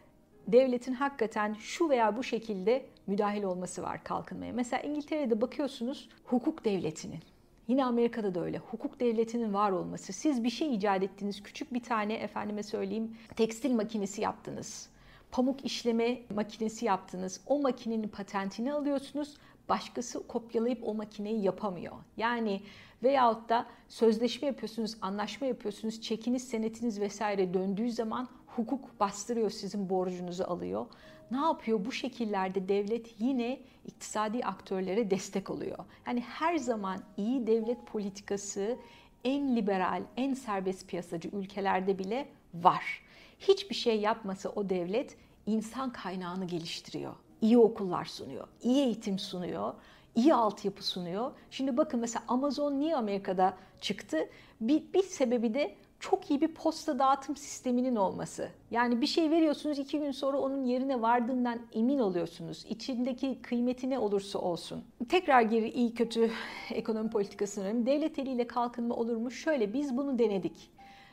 devletin 0.49 0.93
hakikaten 0.93 1.54
şu 1.54 1.88
veya 1.88 2.16
bu 2.16 2.23
şekilde 2.23 2.87
müdahil 3.06 3.42
olması 3.42 3.82
var 3.82 4.04
kalkınmaya. 4.04 4.52
Mesela 4.52 4.82
İngiltere'de 4.82 5.40
bakıyorsunuz 5.40 6.08
hukuk 6.25 6.64
devletinin. 6.64 7.20
Yine 7.68 7.84
Amerika'da 7.84 8.34
da 8.34 8.40
öyle. 8.40 8.58
Hukuk 8.58 9.00
devletinin 9.00 9.54
var 9.54 9.70
olması. 9.70 10.12
Siz 10.12 10.44
bir 10.44 10.50
şey 10.50 10.75
icat 10.75 11.02
ettiniz. 11.02 11.42
Küçük 11.42 11.75
bir 11.75 11.82
tane 11.82 12.14
efendime 12.14 12.62
söyleyeyim 12.62 13.16
tekstil 13.37 13.75
makinesi 13.75 14.20
yaptınız. 14.20 14.88
Pamuk 15.30 15.64
işleme 15.64 16.18
makinesi 16.34 16.84
yaptınız. 16.84 17.40
O 17.46 17.61
makinenin 17.61 18.08
patentini 18.08 18.73
alıyorsunuz 18.73 19.37
başkası 19.68 20.26
kopyalayıp 20.26 20.88
o 20.88 20.94
makineyi 20.94 21.42
yapamıyor. 21.42 21.92
Yani 22.16 22.61
veyahut 23.02 23.49
da 23.49 23.66
sözleşme 23.88 24.49
yapıyorsunuz, 24.49 24.96
anlaşma 25.02 25.46
yapıyorsunuz, 25.46 26.02
çekiniz, 26.02 26.49
senetiniz 26.49 27.00
vesaire 27.00 27.54
döndüğü 27.54 27.92
zaman 27.92 28.28
hukuk 28.56 29.00
bastırıyor 29.00 29.50
sizin 29.50 29.90
borcunuzu 29.90 30.44
alıyor. 30.44 30.87
Ne 31.30 31.37
yapıyor? 31.37 31.84
Bu 31.84 31.92
şekillerde 31.92 32.68
devlet 32.68 33.20
yine 33.20 33.61
iktisadi 33.87 34.44
aktörlere 34.44 35.11
destek 35.11 35.50
oluyor. 35.50 35.78
Yani 36.06 36.20
her 36.20 36.56
zaman 36.56 37.00
iyi 37.16 37.46
devlet 37.46 37.87
politikası 37.87 38.76
en 39.25 39.56
liberal, 39.56 40.02
en 40.16 40.34
serbest 40.34 40.88
piyasacı 40.88 41.28
ülkelerde 41.28 41.99
bile 41.99 42.28
var. 42.54 43.02
Hiçbir 43.38 43.75
şey 43.75 44.00
yapmasa 44.00 44.49
o 44.49 44.68
devlet 44.68 45.16
insan 45.46 45.92
kaynağını 45.92 46.44
geliştiriyor 46.44 47.14
iyi 47.44 47.58
okullar 47.58 48.04
sunuyor, 48.04 48.49
iyi 48.62 48.84
eğitim 48.84 49.18
sunuyor, 49.18 49.75
iyi 50.14 50.34
altyapı 50.34 50.87
sunuyor. 50.87 51.32
Şimdi 51.50 51.76
bakın 51.76 52.00
mesela 52.00 52.25
Amazon 52.28 52.80
niye 52.80 52.96
Amerika'da 52.96 53.56
çıktı? 53.80 54.28
Bir, 54.61 54.92
bir 54.92 55.02
sebebi 55.02 55.54
de 55.54 55.75
çok 56.00 56.30
iyi 56.30 56.40
bir 56.40 56.54
posta 56.54 56.98
dağıtım 56.98 57.36
sisteminin 57.36 57.96
olması. 57.96 58.48
Yani 58.70 59.00
bir 59.00 59.06
şey 59.06 59.30
veriyorsunuz 59.30 59.78
iki 59.78 59.98
gün 59.98 60.10
sonra 60.10 60.38
onun 60.38 60.64
yerine 60.64 61.02
vardığından 61.02 61.58
emin 61.72 61.98
oluyorsunuz. 61.98 62.64
İçindeki 62.68 63.42
kıymeti 63.42 63.90
ne 63.90 63.98
olursa 63.98 64.38
olsun. 64.38 64.84
Tekrar 65.08 65.42
geri 65.42 65.70
iyi 65.70 65.94
kötü 65.94 66.30
ekonomi 66.70 67.10
politikasına 67.10 67.64
dönelim. 67.64 67.86
Devlet 67.86 68.18
eliyle 68.18 68.46
kalkınma 68.46 68.94
olur 68.94 69.16
mu? 69.16 69.30
Şöyle 69.30 69.72
biz 69.72 69.96
bunu 69.96 70.18
denedik. 70.18 70.70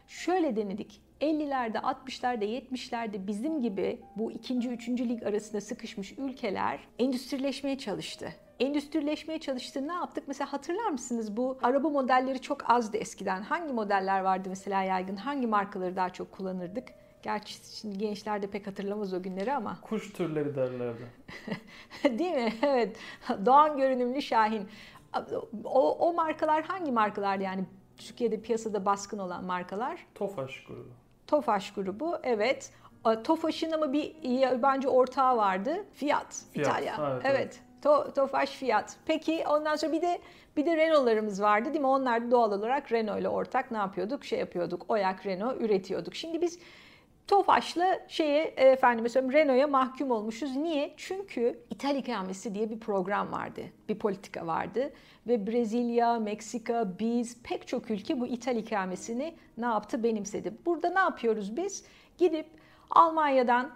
Şöyle 0.07 0.55
denedik. 0.55 1.01
50'lerde, 1.21 1.77
60'larda, 1.77 2.43
70'lerde 2.43 3.27
bizim 3.27 3.61
gibi 3.61 3.99
bu 4.15 4.31
ikinci, 4.31 4.69
üçüncü 4.69 5.09
lig 5.09 5.23
arasında 5.23 5.61
sıkışmış 5.61 6.11
ülkeler 6.17 6.79
endüstrileşmeye 6.99 7.77
çalıştı. 7.77 8.33
Endüstrileşmeye 8.61 9.39
çalıştı. 9.39 9.87
Ne 9.87 9.93
yaptık? 9.93 10.23
Mesela 10.27 10.53
hatırlar 10.53 10.89
mısınız 10.89 11.37
bu 11.37 11.57
araba 11.63 11.89
modelleri 11.89 12.41
çok 12.41 12.69
azdı 12.69 12.97
eskiden. 12.97 13.41
Hangi 13.41 13.73
modeller 13.73 14.21
vardı 14.21 14.49
mesela 14.49 14.83
yaygın? 14.83 15.15
Hangi 15.15 15.47
markaları 15.47 15.95
daha 15.95 16.09
çok 16.09 16.31
kullanırdık? 16.31 16.87
Gerçi 17.23 17.53
şimdi 17.79 17.97
gençler 17.97 18.41
de 18.41 18.47
pek 18.47 18.67
hatırlamaz 18.67 19.13
o 19.13 19.23
günleri 19.23 19.53
ama. 19.53 19.77
Kuş 19.81 20.13
türleri 20.13 20.55
derlerdi. 20.55 21.07
Değil 22.19 22.33
mi? 22.33 22.53
Evet. 22.61 22.97
Doğan 23.45 23.77
görünümlü 23.77 24.21
Şahin. 24.21 24.67
O, 25.63 25.97
o 25.97 26.13
markalar 26.13 26.63
hangi 26.63 26.91
markalar 26.91 27.37
yani 27.39 27.65
Türkiye'de 27.97 28.41
piyasada 28.41 28.85
baskın 28.85 29.17
olan 29.17 29.45
markalar? 29.45 30.07
Tofaş 30.15 30.63
grubu. 30.63 30.89
Tofaş 31.27 31.73
grubu 31.73 32.17
evet. 32.23 32.71
Tofaş'ın 33.23 33.71
ama 33.71 33.93
bir 33.93 34.23
yabancı 34.23 34.89
ortağı 34.89 35.37
vardı. 35.37 35.85
Fiat, 35.93 36.45
Fiat 36.53 36.67
İtalya. 36.67 36.95
Evet, 37.11 37.21
evet. 37.25 37.61
To, 37.81 38.13
Tofaş 38.13 38.49
Fiyat. 38.49 38.97
Peki 39.05 39.43
ondan 39.47 39.75
sonra 39.75 39.91
bir 39.91 40.01
de 40.01 40.19
bir 40.57 40.65
de 40.65 40.77
Renault'larımız 40.77 41.41
vardı 41.41 41.69
değil 41.69 41.79
mi? 41.81 41.87
Onlar 41.87 42.27
da 42.27 42.31
doğal 42.31 42.51
olarak 42.51 42.91
Renault 42.91 43.19
ile 43.21 43.29
ortak 43.29 43.71
ne 43.71 43.77
yapıyorduk? 43.77 44.25
Şey 44.25 44.39
yapıyorduk. 44.39 44.85
Oyak 44.89 45.25
Renault 45.25 45.61
üretiyorduk. 45.61 46.15
Şimdi 46.15 46.41
biz 46.41 46.59
Tofaş'la 47.27 47.99
şeye 48.07 48.43
efendim 48.43 49.03
mesela 49.03 49.33
Renault'a 49.33 49.67
mahkum 49.67 50.11
olmuşuz. 50.11 50.55
Niye? 50.55 50.93
Çünkü 50.97 51.59
İthal 51.69 51.95
ikamesi 51.95 52.55
diye 52.55 52.69
bir 52.69 52.79
program 52.79 53.31
vardı. 53.31 53.61
Bir 53.89 53.99
politika 53.99 54.47
vardı. 54.47 54.93
Ve 55.27 55.47
Brezilya, 55.47 56.19
Meksika, 56.19 56.99
biz 56.99 57.43
pek 57.43 57.67
çok 57.67 57.91
ülke 57.91 58.19
bu 58.19 58.27
İthal 58.27 58.55
ikamesini 58.55 59.35
ne 59.57 59.65
yaptı? 59.65 60.03
Benimsedi. 60.03 60.53
Burada 60.65 60.89
ne 60.89 60.99
yapıyoruz 60.99 61.57
biz? 61.57 61.85
Gidip 62.17 62.45
Almanya'dan 62.89 63.71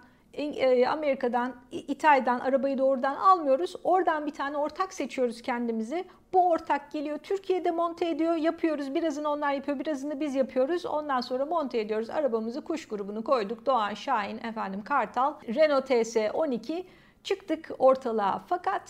Amerika'dan, 0.88 1.54
İtalya'dan 1.70 2.40
arabayı 2.40 2.78
doğrudan 2.78 3.16
almıyoruz. 3.16 3.76
Oradan 3.84 4.26
bir 4.26 4.30
tane 4.30 4.56
ortak 4.56 4.94
seçiyoruz 4.94 5.42
kendimizi. 5.42 6.04
Bu 6.32 6.50
ortak 6.50 6.92
geliyor 6.92 7.18
Türkiye'de 7.18 7.70
monte 7.70 8.08
ediyor, 8.08 8.34
yapıyoruz. 8.34 8.94
Birazını 8.94 9.28
onlar 9.28 9.52
yapıyor, 9.52 9.78
birazını 9.78 10.20
biz 10.20 10.34
yapıyoruz. 10.34 10.86
Ondan 10.86 11.20
sonra 11.20 11.46
monte 11.46 11.78
ediyoruz. 11.78 12.10
Arabamızı 12.10 12.64
kuş 12.64 12.88
grubunu 12.88 13.24
koyduk. 13.24 13.66
Doğan, 13.66 13.94
Şahin, 13.94 14.38
efendim 14.38 14.84
Kartal, 14.84 15.34
Renault 15.54 15.86
TS 15.86 16.16
12 16.34 16.86
çıktık 17.24 17.70
ortalığa. 17.78 18.44
Fakat 18.48 18.82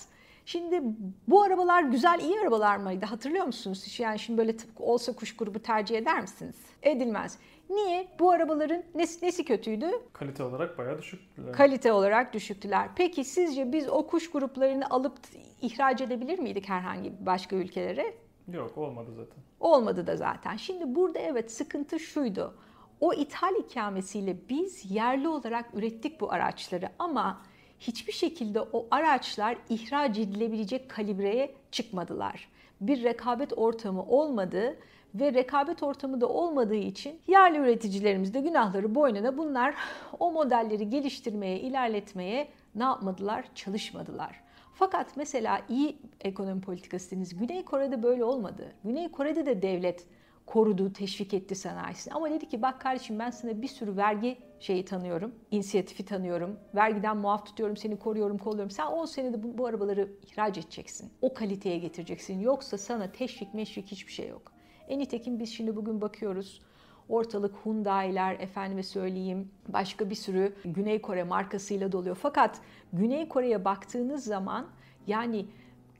Şimdi 0.47 0.83
bu 1.29 1.43
arabalar 1.43 1.83
güzel, 1.83 2.21
iyi 2.21 2.41
arabalar 2.41 2.76
mıydı? 2.76 3.07
Hatırlıyor 3.07 3.47
musunuz? 3.47 3.99
Yani 3.99 4.19
şimdi 4.19 4.38
böyle 4.38 4.57
tıpkı 4.57 4.83
olsa 4.83 5.12
kuş 5.12 5.37
grubu 5.37 5.59
tercih 5.59 5.99
eder 5.99 6.21
misiniz? 6.21 6.57
Edilmez. 6.83 7.38
Niye? 7.71 8.09
Bu 8.19 8.31
arabaların 8.31 8.83
nesi, 8.95 9.26
nesi 9.26 9.45
kötüydü? 9.45 9.87
Kalite 10.12 10.43
olarak 10.43 10.79
bayağı 10.79 10.99
düşüktüler. 10.99 11.53
Kalite 11.53 11.93
olarak 11.93 12.35
düşüktüler. 12.35 12.88
Peki 12.97 13.25
sizce 13.25 13.73
biz 13.73 13.88
o 13.88 14.07
kuş 14.07 14.31
gruplarını 14.31 14.91
alıp 14.91 15.19
ihraç 15.62 16.00
edebilir 16.00 16.38
miydik 16.38 16.69
herhangi 16.69 17.12
başka 17.26 17.57
ülkelere? 17.57 18.15
Yok 18.53 18.79
olmadı 18.79 19.11
zaten. 19.17 19.43
Olmadı 19.61 20.07
da 20.07 20.17
zaten. 20.17 20.57
Şimdi 20.57 20.95
burada 20.95 21.19
evet 21.19 21.53
sıkıntı 21.53 22.00
şuydu. 22.00 22.55
O 23.00 23.15
ithal 23.15 23.57
ikamesiyle 23.57 24.37
biz 24.49 24.91
yerli 24.91 25.29
olarak 25.29 25.75
ürettik 25.75 26.21
bu 26.21 26.33
araçları 26.33 26.88
ama 26.99 27.43
hiçbir 27.80 28.12
şekilde 28.12 28.61
o 28.61 28.87
araçlar 28.90 29.56
ihraç 29.68 30.18
edilebilecek 30.18 30.88
kalibreye 30.88 31.54
çıkmadılar. 31.71 32.49
Bir 32.80 33.02
rekabet 33.02 33.59
ortamı 33.59 34.02
olmadı 34.02 34.76
ve 35.14 35.35
rekabet 35.35 35.83
ortamı 35.83 36.21
da 36.21 36.28
olmadığı 36.28 36.75
için 36.75 37.21
yerli 37.26 37.59
üreticilerimiz 37.59 38.35
de 38.35 38.40
günahları 38.40 38.95
boynuna 38.95 39.38
bunlar 39.38 39.75
o 40.18 40.33
modelleri 40.33 40.90
geliştirmeye, 40.90 41.61
ilerletmeye 41.61 42.49
ne 42.75 42.85
yapmadılar? 42.85 43.45
Çalışmadılar. 43.54 44.40
Fakat 44.75 45.16
mesela 45.16 45.61
iyi 45.68 45.99
ekonomi 46.21 46.61
politikası 46.61 47.11
dediniz. 47.11 47.38
Güney 47.38 47.64
Kore'de 47.64 48.02
böyle 48.02 48.25
olmadı. 48.25 48.73
Güney 48.85 49.09
Kore'de 49.09 49.47
de 49.47 49.62
devlet 49.62 50.06
korudu, 50.47 50.93
teşvik 50.93 51.35
etti 51.35 51.55
sanayisini. 51.55 52.15
Ama 52.15 52.31
dedi 52.31 52.49
ki 52.49 52.62
bak 52.62 52.81
kardeşim 52.81 53.19
ben 53.19 53.31
sana 53.31 53.62
bir 53.62 53.69
sürü 53.69 53.97
vergi 53.97 54.38
şeyi 54.61 54.85
tanıyorum, 54.85 55.35
inisiyatifi 55.50 56.05
tanıyorum. 56.05 56.59
Vergiden 56.75 57.17
muaf 57.17 57.47
tutuyorum, 57.47 57.76
seni 57.76 57.99
koruyorum, 57.99 58.38
kolluyorum. 58.38 58.71
Sen 58.71 58.87
10 58.87 59.05
senede 59.05 59.43
bu, 59.43 59.59
bu 59.59 59.67
arabaları 59.67 60.12
ihraç 60.26 60.59
edeceksin. 60.59 61.12
O 61.23 61.35
kaliteye 61.35 61.79
getireceksin. 61.79 62.41
Yoksa 62.41 62.79
sana 62.79 63.12
teşvik 63.12 63.55
meşvik 63.55 63.87
hiçbir 63.87 64.12
şey 64.12 64.29
yok. 64.29 64.53
E 64.88 64.99
nitekim 64.99 65.38
biz 65.38 65.53
şimdi 65.53 65.77
bugün 65.77 66.01
bakıyoruz. 66.01 66.62
Ortalık 67.09 67.55
Hyundai'ler, 67.64 68.35
efendime 68.40 68.83
söyleyeyim 68.83 69.51
başka 69.68 70.11
bir 70.11 70.14
sürü 70.14 70.55
Güney 70.64 71.03
Kore 71.03 71.25
markasıyla 71.25 71.92
doluyor. 71.92 72.16
Fakat 72.23 72.61
Güney 72.92 73.29
Kore'ye 73.29 73.64
baktığınız 73.64 74.25
zaman 74.25 74.66
yani 75.07 75.47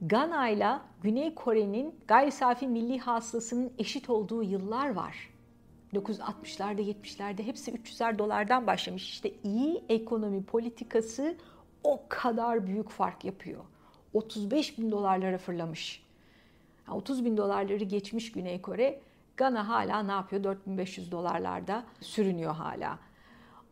Gana 0.01 0.49
ile 0.49 0.79
Güney 1.01 1.35
Kore'nin 1.35 1.95
gayri 2.07 2.31
safi 2.31 2.67
milli 2.67 2.99
hasılasının 2.99 3.73
eşit 3.77 4.09
olduğu 4.09 4.43
yıllar 4.43 4.93
var. 4.93 5.29
1960'larda 5.93 6.81
70'lerde 6.81 7.43
hepsi 7.43 7.71
300'er 7.71 8.17
dolardan 8.17 8.67
başlamış. 8.67 9.09
İşte 9.09 9.31
iyi 9.43 9.83
ekonomi 9.89 10.43
politikası 10.43 11.35
o 11.83 12.03
kadar 12.09 12.67
büyük 12.67 12.89
fark 12.89 13.25
yapıyor. 13.25 13.63
35 14.13 14.77
bin 14.77 14.91
dolarlara 14.91 15.37
fırlamış. 15.37 16.03
30 16.91 17.25
bin 17.25 17.37
dolarları 17.37 17.83
geçmiş 17.83 18.31
Güney 18.31 18.61
Kore. 18.61 19.01
Gana 19.37 19.67
hala 19.67 20.03
ne 20.03 20.11
yapıyor? 20.11 20.43
4500 20.43 21.11
dolarlarda 21.11 21.83
sürünüyor 22.01 22.53
hala. 22.53 22.99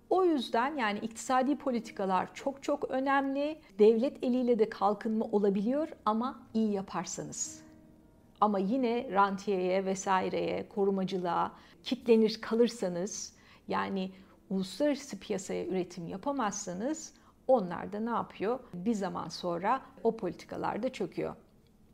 O 0.09 0.25
yüzden 0.25 0.77
yani 0.77 0.99
iktisadi 0.99 1.57
politikalar 1.57 2.33
çok 2.33 2.63
çok 2.63 2.91
önemli. 2.91 3.59
Devlet 3.79 4.23
eliyle 4.23 4.59
de 4.59 4.69
kalkınma 4.69 5.25
olabiliyor 5.25 5.87
ama 6.05 6.39
iyi 6.53 6.71
yaparsanız. 6.71 7.61
Ama 8.41 8.59
yine 8.59 9.11
rantiyeye 9.11 9.85
vesaireye, 9.85 10.69
korumacılığa 10.69 11.51
kitlenir 11.83 12.41
kalırsanız 12.41 13.33
yani 13.67 14.11
uluslararası 14.49 15.19
piyasaya 15.19 15.65
üretim 15.65 16.07
yapamazsanız 16.07 17.13
onlar 17.47 17.93
da 17.93 17.99
ne 17.99 18.09
yapıyor? 18.09 18.59
Bir 18.73 18.93
zaman 18.93 19.29
sonra 19.29 19.81
o 20.03 20.17
politikalar 20.17 20.83
da 20.83 20.93
çöküyor. 20.93 21.35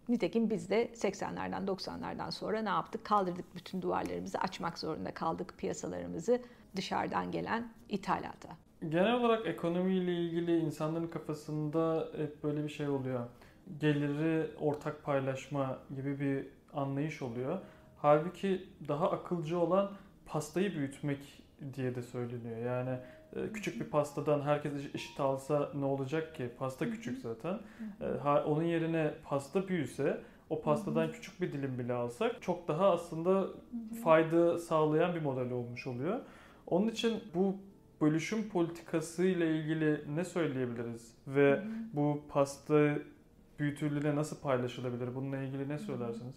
Nitekim 0.09 0.49
biz 0.49 0.69
de 0.69 0.91
80'lerden 0.93 1.65
90'lardan 1.65 2.31
sonra 2.31 2.61
ne 2.61 2.69
yaptık? 2.69 3.05
Kaldırdık 3.05 3.55
bütün 3.55 3.81
duvarlarımızı, 3.81 4.37
açmak 4.37 4.79
zorunda 4.79 5.13
kaldık 5.13 5.53
piyasalarımızı 5.57 6.41
dışarıdan 6.75 7.31
gelen 7.31 7.71
ithalata. 7.89 8.49
Genel 8.89 9.13
olarak 9.13 9.47
ekonomiyle 9.47 10.13
ilgili 10.13 10.59
insanların 10.59 11.07
kafasında 11.07 12.07
hep 12.17 12.43
böyle 12.43 12.63
bir 12.63 12.69
şey 12.69 12.89
oluyor. 12.89 13.25
Geliri 13.79 14.51
ortak 14.59 15.03
paylaşma 15.03 15.79
gibi 15.95 16.19
bir 16.19 16.47
anlayış 16.73 17.21
oluyor. 17.21 17.59
Halbuki 17.97 18.69
daha 18.87 19.11
akılcı 19.11 19.59
olan 19.59 19.91
pastayı 20.25 20.75
büyütmek 20.75 21.43
diye 21.73 21.95
de 21.95 22.01
söyleniyor. 22.01 22.57
Yani 22.57 22.97
e, 23.35 23.53
küçük 23.53 23.81
bir 23.81 23.85
pastadan 23.85 24.41
herkes 24.41 24.73
eşit 24.93 25.19
alsa 25.19 25.71
ne 25.75 25.85
olacak 25.85 26.35
ki? 26.35 26.49
Pasta 26.59 26.89
küçük 26.89 27.17
zaten. 27.17 27.59
E, 28.01 28.05
onun 28.45 28.63
yerine 28.63 29.13
pasta 29.23 29.67
büyüse 29.67 30.21
o 30.49 30.61
pastadan 30.61 31.11
küçük 31.11 31.41
bir 31.41 31.53
dilim 31.53 31.79
bile 31.79 31.93
alsak 31.93 32.41
çok 32.41 32.67
daha 32.67 32.91
aslında 32.91 33.47
fayda 34.03 34.59
sağlayan 34.59 35.15
bir 35.15 35.21
model 35.21 35.51
olmuş 35.51 35.87
oluyor. 35.87 36.19
Onun 36.71 36.87
için 36.87 37.23
bu 37.35 37.55
bölüşüm 38.01 38.49
politikası 38.49 39.25
ile 39.25 39.57
ilgili 39.57 40.15
ne 40.15 40.25
söyleyebiliriz 40.25 41.13
ve 41.27 41.63
bu 41.93 42.21
pasta 42.29 42.95
büyütülüğüne 43.59 44.15
nasıl 44.15 44.39
paylaşılabilir? 44.39 45.15
Bununla 45.15 45.37
ilgili 45.37 45.69
ne 45.69 45.79
söylersiniz? 45.79 46.35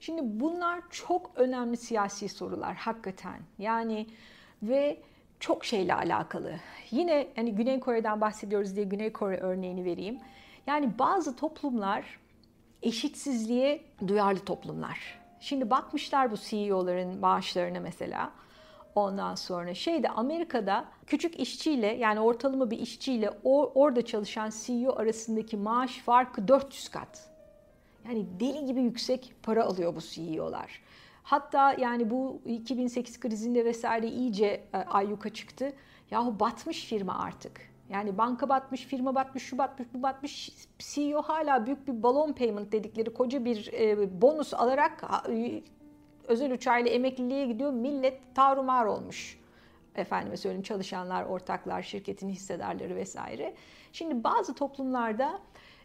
Şimdi 0.00 0.20
bunlar 0.24 0.82
çok 0.90 1.30
önemli 1.36 1.76
siyasi 1.76 2.28
sorular 2.28 2.74
hakikaten. 2.74 3.40
Yani 3.58 4.06
ve 4.62 5.02
çok 5.40 5.64
şeyle 5.64 5.94
alakalı. 5.94 6.54
Yine 6.90 7.28
hani 7.36 7.54
Güney 7.54 7.80
Kore'den 7.80 8.20
bahsediyoruz 8.20 8.76
diye 8.76 8.86
Güney 8.86 9.12
Kore 9.12 9.36
örneğini 9.36 9.84
vereyim. 9.84 10.18
Yani 10.66 10.98
bazı 10.98 11.36
toplumlar 11.36 12.18
eşitsizliğe 12.82 13.84
duyarlı 14.06 14.40
toplumlar. 14.40 15.18
Şimdi 15.40 15.70
bakmışlar 15.70 16.30
bu 16.30 16.36
CEO'ların 16.36 17.18
maaşlarına 17.18 17.80
mesela. 17.80 18.32
Ondan 18.98 19.34
sonra 19.34 19.74
şeyde 19.74 20.08
Amerika'da 20.08 20.84
küçük 21.06 21.40
işçiyle 21.40 21.86
yani 21.86 22.20
ortalama 22.20 22.70
bir 22.70 22.78
işçiyle 22.78 23.30
o, 23.44 23.72
orada 23.74 24.04
çalışan 24.04 24.50
CEO 24.64 24.96
arasındaki 24.96 25.56
maaş 25.56 25.98
farkı 25.98 26.48
400 26.48 26.88
kat. 26.88 27.30
Yani 28.08 28.26
deli 28.40 28.66
gibi 28.66 28.80
yüksek 28.80 29.34
para 29.42 29.64
alıyor 29.64 29.96
bu 29.96 30.00
CEO'lar. 30.00 30.82
Hatta 31.22 31.72
yani 31.72 32.10
bu 32.10 32.40
2008 32.46 33.20
krizinde 33.20 33.64
vesaire 33.64 34.08
iyice 34.08 34.46
e, 34.74 34.76
ayyuka 34.76 35.28
çıktı. 35.28 35.72
Yahu 36.10 36.40
batmış 36.40 36.84
firma 36.84 37.18
artık. 37.18 37.60
Yani 37.90 38.18
banka 38.18 38.48
batmış, 38.48 38.86
firma 38.86 39.14
batmış, 39.14 39.42
şu 39.42 39.58
batmış, 39.58 39.88
bu 39.94 40.02
batmış. 40.02 40.50
CEO 40.78 41.22
hala 41.22 41.66
büyük 41.66 41.88
bir 41.88 42.02
balon 42.02 42.32
payment 42.32 42.72
dedikleri 42.72 43.12
koca 43.12 43.44
bir 43.44 43.72
e, 43.72 44.20
bonus 44.22 44.54
alarak 44.54 45.04
özel 46.28 46.52
uçağıyla 46.52 46.90
emekliliğe 46.90 47.46
gidiyor. 47.46 47.72
Millet 47.72 48.34
tarumar 48.34 48.84
olmuş. 48.84 49.38
Efendime 49.94 50.36
söyleyeyim 50.36 50.62
çalışanlar, 50.62 51.24
ortaklar, 51.24 51.82
şirketin 51.82 52.28
hissedarları 52.28 52.96
vesaire. 52.96 53.54
Şimdi 53.92 54.24
bazı 54.24 54.54
toplumlarda 54.54 55.38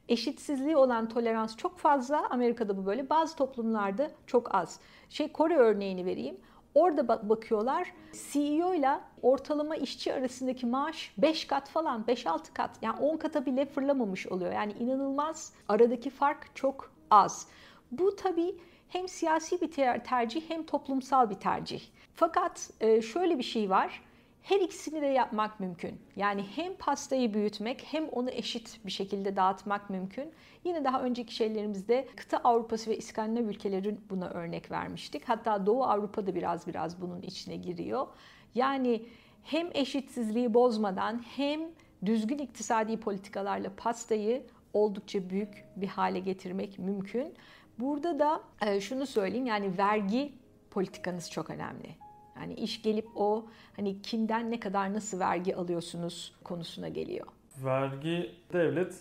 eşitsizliği 0.09 0.77
olan 0.77 1.09
tolerans 1.09 1.57
çok 1.57 1.77
fazla. 1.77 2.29
Amerika'da 2.29 2.77
bu 2.77 2.85
böyle. 2.85 3.09
Bazı 3.09 3.35
toplumlarda 3.35 4.11
çok 4.27 4.55
az. 4.55 4.79
Şey 5.09 5.31
Kore 5.31 5.57
örneğini 5.57 6.05
vereyim. 6.05 6.37
Orada 6.75 7.07
bak 7.07 7.29
bakıyorlar 7.29 7.93
CEO 8.31 8.73
ile 8.73 8.99
ortalama 9.21 9.75
işçi 9.75 10.13
arasındaki 10.13 10.65
maaş 10.65 11.13
5 11.17 11.45
kat 11.45 11.69
falan 11.69 12.03
5-6 12.07 12.53
kat 12.53 12.71
yani 12.81 12.99
10 12.99 13.17
kata 13.17 13.45
bile 13.45 13.65
fırlamamış 13.65 14.27
oluyor. 14.27 14.51
Yani 14.51 14.73
inanılmaz 14.79 15.53
aradaki 15.69 16.09
fark 16.09 16.55
çok 16.55 16.91
az. 17.11 17.47
Bu 17.91 18.15
tabii 18.15 18.55
hem 18.93 19.07
siyasi 19.07 19.61
bir 19.61 19.71
tercih 20.03 20.49
hem 20.49 20.65
toplumsal 20.65 21.29
bir 21.29 21.35
tercih. 21.35 21.81
Fakat 22.15 22.69
e, 22.81 23.01
şöyle 23.01 23.37
bir 23.37 23.43
şey 23.43 23.69
var. 23.69 24.01
her 24.43 24.59
ikisini 24.59 25.01
de 25.01 25.05
yapmak 25.05 25.59
mümkün. 25.59 26.01
Yani 26.15 26.45
hem 26.55 26.75
pastayı 26.75 27.33
büyütmek 27.33 27.83
hem 27.91 28.09
onu 28.09 28.29
eşit 28.29 28.79
bir 28.85 28.91
şekilde 28.91 29.35
dağıtmak 29.35 29.89
mümkün. 29.89 30.31
Yine 30.63 30.83
daha 30.83 31.01
önceki 31.01 31.35
şeylerimizde 31.35 32.07
kıta 32.15 32.37
Avrupası 32.37 32.89
ve 32.89 32.97
İskandinav 32.97 33.49
ülkeleri 33.49 33.97
buna 34.09 34.29
örnek 34.29 34.71
vermiştik. 34.71 35.29
Hatta 35.29 35.65
Doğu 35.65 35.83
Avrupa 35.83 36.27
da 36.27 36.35
biraz 36.35 36.67
biraz 36.67 37.01
bunun 37.01 37.21
içine 37.21 37.55
giriyor. 37.55 38.07
Yani 38.55 39.05
hem 39.43 39.69
eşitsizliği 39.73 40.53
bozmadan 40.53 41.23
hem 41.35 41.61
düzgün 42.05 42.37
iktisadi 42.37 42.99
politikalarla 42.99 43.71
pastayı 43.77 44.43
oldukça 44.73 45.29
büyük 45.29 45.65
bir 45.75 45.87
hale 45.87 46.19
getirmek 46.19 46.79
mümkün. 46.79 47.33
Burada 47.79 48.19
da 48.19 48.41
e, 48.61 48.81
şunu 48.81 49.05
söyleyeyim 49.05 49.45
yani 49.45 49.77
vergi 49.77 50.33
politikanız 50.71 51.31
çok 51.31 51.49
önemli. 51.49 51.95
Yani 52.35 52.53
iş 52.53 52.81
gelip 52.81 53.07
o 53.15 53.45
hani 53.75 54.01
kimden 54.01 54.51
ne 54.51 54.59
kadar 54.59 54.93
nasıl 54.93 55.19
vergi 55.19 55.55
alıyorsunuz 55.55 56.35
konusuna 56.43 56.89
geliyor. 56.89 57.27
Vergi 57.63 58.35
devlet 58.53 58.93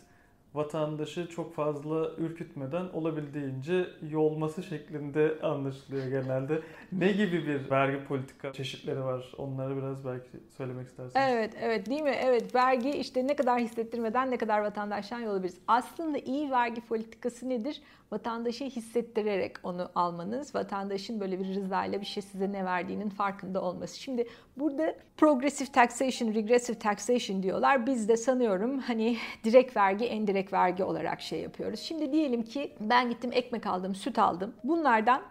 vatandaşı 0.55 1.29
çok 1.29 1.55
fazla 1.55 2.11
ürkütmeden 2.19 2.89
olabildiğince 2.93 3.87
yolması 4.11 4.63
şeklinde 4.63 5.39
anlaşılıyor 5.43 6.07
genelde. 6.09 6.61
Ne 6.93 7.13
gibi 7.13 7.47
bir 7.47 7.71
vergi 7.71 8.05
politika 8.05 8.53
çeşitleri 8.53 9.05
var? 9.05 9.33
Onları 9.39 9.77
biraz 9.77 10.05
belki 10.05 10.29
söylemek 10.57 10.87
istersiniz. 10.87 11.27
Evet, 11.29 11.55
evet 11.61 11.87
değil 11.89 12.03
mi? 12.03 12.17
Evet, 12.25 12.55
vergi 12.55 12.91
işte 12.91 13.27
ne 13.27 13.37
kadar 13.37 13.61
hissettirmeden 13.61 14.31
ne 14.31 14.37
kadar 14.37 14.61
vatandaştan 14.61 15.21
yol. 15.21 15.43
Aslında 15.69 16.19
iyi 16.19 16.51
vergi 16.51 16.81
politikası 16.81 17.49
nedir? 17.49 17.83
Vatandaşı 18.13 18.65
hissettirerek 18.65 19.57
onu 19.63 19.91
almanız, 19.95 20.55
vatandaşın 20.55 21.21
böyle 21.21 21.41
bir 21.41 21.55
rızayla 21.55 22.01
bir 22.01 22.07
şey 22.07 22.23
size 22.23 22.53
ne 22.53 22.65
verdiğinin 22.65 23.09
farkında 23.09 23.63
olması. 23.63 24.01
Şimdi 24.01 24.27
burada 24.57 24.95
progressive 25.17 25.69
taxation, 25.73 26.35
regressive 26.35 26.79
taxation 26.79 27.43
diyorlar. 27.43 27.87
Biz 27.87 28.09
de 28.09 28.17
sanıyorum 28.17 28.79
hani 28.79 29.17
direkt 29.45 29.77
vergi, 29.77 30.05
endirekt 30.05 30.42
vergi 30.53 30.85
olarak 30.85 31.21
şey 31.21 31.41
yapıyoruz. 31.41 31.81
Şimdi 31.81 32.13
diyelim 32.13 32.43
ki 32.43 32.73
ben 32.81 33.11
gittim 33.11 33.31
ekmek 33.33 33.67
aldım, 33.67 33.95
süt 33.95 34.19
aldım. 34.19 34.55
Bunlardan 34.65 35.23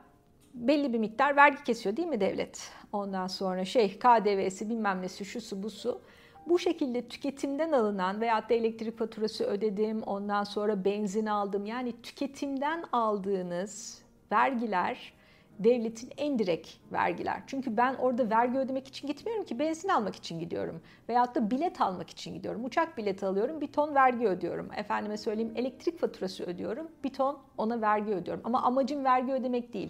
belli 0.53 0.93
bir 0.93 0.99
miktar 0.99 1.35
vergi 1.35 1.63
kesiyor 1.63 1.97
değil 1.97 2.07
mi 2.07 2.21
devlet? 2.21 2.71
Ondan 2.93 3.27
sonra 3.27 3.65
şey 3.65 3.99
KDV'si 3.99 4.69
bilmem 4.69 5.01
nesi 5.01 5.25
şusu 5.25 5.63
busu. 5.63 6.01
Bu 6.47 6.59
şekilde 6.59 7.07
tüketimden 7.07 7.71
alınan 7.71 8.21
veyahut 8.21 8.49
da 8.49 8.53
elektrik 8.53 8.97
faturası 8.97 9.43
ödedim, 9.43 10.03
ondan 10.03 10.43
sonra 10.43 10.85
benzin 10.85 11.25
aldım. 11.25 11.65
Yani 11.65 12.01
tüketimden 12.01 12.83
aldığınız 12.91 14.01
vergiler 14.31 15.13
devletin 15.59 16.09
en 16.17 16.39
direkt 16.39 16.69
vergiler. 16.91 17.43
Çünkü 17.47 17.77
ben 17.77 17.95
orada 17.95 18.29
vergi 18.29 18.57
ödemek 18.57 18.87
için 18.87 19.07
gitmiyorum 19.07 19.45
ki 19.45 19.59
benzin 19.59 19.89
almak 19.89 20.15
için 20.15 20.39
gidiyorum. 20.39 20.81
Veyahut 21.09 21.35
da 21.35 21.51
bilet 21.51 21.81
almak 21.81 22.09
için 22.09 22.33
gidiyorum. 22.33 22.65
Uçak 22.65 22.97
bileti 22.97 23.25
alıyorum 23.25 23.61
bir 23.61 23.67
ton 23.67 23.95
vergi 23.95 24.27
ödüyorum. 24.27 24.69
Efendime 24.77 25.17
söyleyeyim 25.17 25.53
elektrik 25.55 25.99
faturası 25.99 26.43
ödüyorum 26.43 26.87
bir 27.03 27.13
ton 27.13 27.37
ona 27.57 27.81
vergi 27.81 28.11
ödüyorum. 28.11 28.41
Ama 28.45 28.61
amacım 28.61 29.03
vergi 29.03 29.33
ödemek 29.33 29.73
değil. 29.73 29.89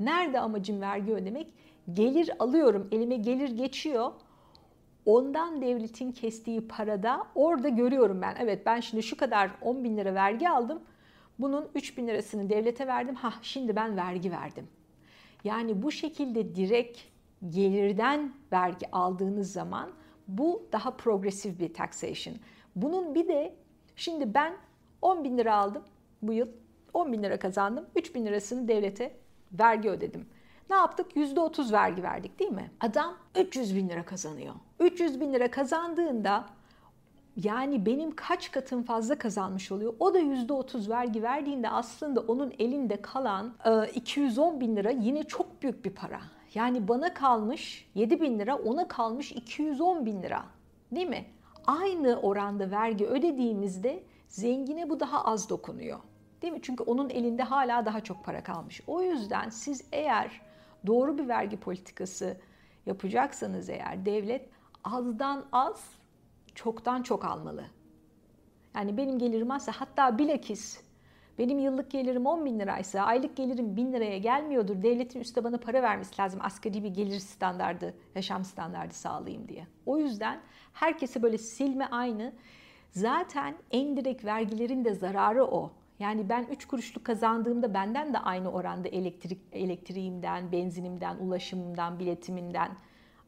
Nerede 0.00 0.40
amacım 0.40 0.80
vergi 0.80 1.12
ödemek? 1.12 1.46
Gelir 1.92 2.30
alıyorum 2.38 2.88
elime 2.92 3.16
gelir 3.16 3.48
geçiyor 3.48 4.12
ondan 5.06 5.62
devletin 5.62 6.12
kestiği 6.12 6.68
parada 6.68 7.26
orada 7.34 7.68
görüyorum 7.68 8.22
ben. 8.22 8.36
Evet 8.38 8.66
ben 8.66 8.80
şimdi 8.80 9.02
şu 9.02 9.16
kadar 9.16 9.50
10 9.60 9.84
bin 9.84 9.96
lira 9.96 10.14
vergi 10.14 10.48
aldım. 10.48 10.82
Bunun 11.38 11.68
3 11.74 11.98
bin 11.98 12.08
lirasını 12.08 12.50
devlete 12.50 12.86
verdim. 12.86 13.14
Ha 13.14 13.32
şimdi 13.42 13.76
ben 13.76 13.96
vergi 13.96 14.30
verdim. 14.30 14.68
Yani 15.44 15.82
bu 15.82 15.90
şekilde 15.90 16.54
direkt 16.54 17.00
gelirden 17.48 18.32
vergi 18.52 18.90
aldığınız 18.90 19.52
zaman 19.52 19.90
bu 20.28 20.68
daha 20.72 20.90
progresif 20.96 21.58
bir 21.58 21.74
taxation. 21.74 22.36
Bunun 22.76 23.14
bir 23.14 23.28
de 23.28 23.54
şimdi 23.96 24.34
ben 24.34 24.56
10 25.02 25.24
bin 25.24 25.38
lira 25.38 25.56
aldım 25.56 25.82
bu 26.22 26.32
yıl. 26.32 26.48
10 26.94 27.12
bin 27.12 27.22
lira 27.22 27.38
kazandım. 27.38 27.86
3 27.96 28.14
bin 28.14 28.26
lirasını 28.26 28.68
devlete 28.68 29.16
vergi 29.52 29.90
ödedim. 29.90 30.26
Ne 30.70 30.76
yaptık? 30.76 31.16
%30 31.16 31.72
vergi 31.72 32.02
verdik 32.02 32.38
değil 32.38 32.50
mi? 32.50 32.70
Adam 32.80 33.16
300 33.36 33.76
bin 33.76 33.88
lira 33.88 34.04
kazanıyor. 34.04 34.54
300 34.80 35.20
bin 35.20 35.32
lira 35.32 35.50
kazandığında 35.50 36.46
yani 37.36 37.86
benim 37.86 38.16
kaç 38.16 38.50
katım 38.50 38.82
fazla 38.82 39.18
kazanmış 39.18 39.72
oluyor. 39.72 39.94
O 40.00 40.14
da 40.14 40.20
%30 40.20 40.90
vergi 40.90 41.22
verdiğinde 41.22 41.70
aslında 41.70 42.20
onun 42.20 42.52
elinde 42.58 43.02
kalan 43.02 43.54
210 43.94 44.56
e, 44.56 44.60
bin 44.60 44.76
lira 44.76 44.90
yine 44.90 45.22
çok 45.22 45.62
büyük 45.62 45.84
bir 45.84 45.90
para. 45.90 46.20
Yani 46.54 46.88
bana 46.88 47.14
kalmış 47.14 47.90
7 47.94 48.20
bin 48.20 48.38
lira 48.38 48.56
ona 48.56 48.88
kalmış 48.88 49.32
210 49.32 50.06
bin 50.06 50.22
lira 50.22 50.42
değil 50.92 51.08
mi? 51.08 51.24
Aynı 51.66 52.20
oranda 52.20 52.70
vergi 52.70 53.06
ödediğimizde 53.06 54.02
zengine 54.28 54.90
bu 54.90 55.00
daha 55.00 55.24
az 55.24 55.48
dokunuyor. 55.48 55.98
Değil 56.42 56.52
mi? 56.52 56.58
Çünkü 56.62 56.82
onun 56.82 57.10
elinde 57.10 57.42
hala 57.42 57.86
daha 57.86 58.00
çok 58.00 58.24
para 58.24 58.42
kalmış. 58.42 58.80
O 58.86 59.02
yüzden 59.02 59.48
siz 59.48 59.84
eğer 59.92 60.40
doğru 60.86 61.18
bir 61.18 61.28
vergi 61.28 61.56
politikası 61.56 62.36
yapacaksanız 62.86 63.68
eğer 63.68 64.06
devlet 64.06 64.48
azdan 64.84 65.44
az, 65.52 65.84
çoktan 66.54 67.02
çok 67.02 67.24
almalı. 67.24 67.64
Yani 68.76 68.96
benim 68.96 69.18
gelirim 69.18 69.50
azsa 69.50 69.72
hatta 69.72 70.18
bilakis 70.18 70.80
benim 71.40 71.58
yıllık 71.58 71.90
gelirim 71.90 72.26
10 72.26 72.44
bin 72.44 72.60
liraysa 72.60 73.00
aylık 73.00 73.36
gelirim 73.36 73.76
1000 73.76 73.92
liraya 73.92 74.18
gelmiyordur. 74.18 74.82
Devletin 74.82 75.20
üstte 75.20 75.44
bana 75.44 75.58
para 75.58 75.82
vermesi 75.82 76.20
lazım 76.20 76.40
asgari 76.42 76.84
bir 76.84 76.88
gelir 76.88 77.18
standardı, 77.18 77.94
yaşam 78.14 78.44
standardı 78.44 78.94
sağlayayım 78.94 79.48
diye. 79.48 79.66
O 79.86 79.98
yüzden 79.98 80.40
herkese 80.72 81.22
böyle 81.22 81.38
silme 81.38 81.86
aynı. 81.86 82.32
Zaten 82.90 83.54
en 83.70 83.96
direkt 83.96 84.24
vergilerin 84.24 84.84
de 84.84 84.94
zararı 84.94 85.44
o. 85.44 85.72
Yani 85.98 86.28
ben 86.28 86.46
3 86.50 86.66
kuruşluk 86.66 87.04
kazandığımda 87.04 87.74
benden 87.74 88.14
de 88.14 88.18
aynı 88.18 88.52
oranda 88.52 88.88
elektrik 88.88 89.40
elektriğimden, 89.52 90.52
benzinimden, 90.52 91.16
ulaşımımdan, 91.16 91.98
biletimimden 91.98 92.70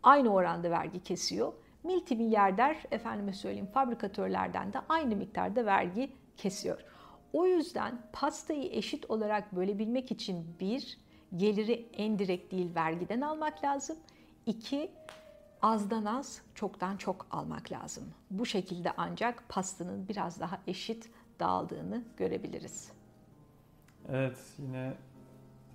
aynı 0.03 0.33
oranda 0.33 0.71
vergi 0.71 1.03
kesiyor. 1.03 1.53
Multimilyarder 1.83 2.77
efendime 2.91 3.33
söyleyeyim 3.33 3.69
fabrikatörlerden 3.75 4.73
de 4.73 4.79
aynı 4.89 5.17
miktarda 5.17 5.67
vergi 5.67 6.11
kesiyor. 6.37 6.85
O 7.33 7.47
yüzden 7.47 8.03
pastayı 8.13 8.73
eşit 8.73 9.11
olarak 9.11 9.57
bölebilmek 9.57 10.11
için 10.11 10.57
bir, 10.61 10.99
geliri 11.37 11.89
en 11.93 12.19
direkt 12.19 12.53
değil 12.53 12.75
vergiden 12.75 13.21
almak 13.21 13.65
lazım. 13.65 13.97
İki, 14.47 14.91
azdan 15.63 16.05
az, 16.05 16.43
çoktan 16.55 16.97
çok 16.97 17.27
almak 17.31 17.73
lazım. 17.73 18.05
Bu 18.31 18.47
şekilde 18.47 18.93
ancak 18.97 19.49
pastanın 19.49 20.09
biraz 20.09 20.41
daha 20.41 20.61
eşit 20.67 21.11
dağıldığını 21.41 22.03
görebiliriz. 22.17 22.93
Evet 24.09 24.39
yine 24.59 24.95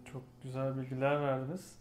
çok 0.06 0.22
güzel 0.44 0.78
bilgiler 0.78 1.22
verdiniz. 1.22 1.76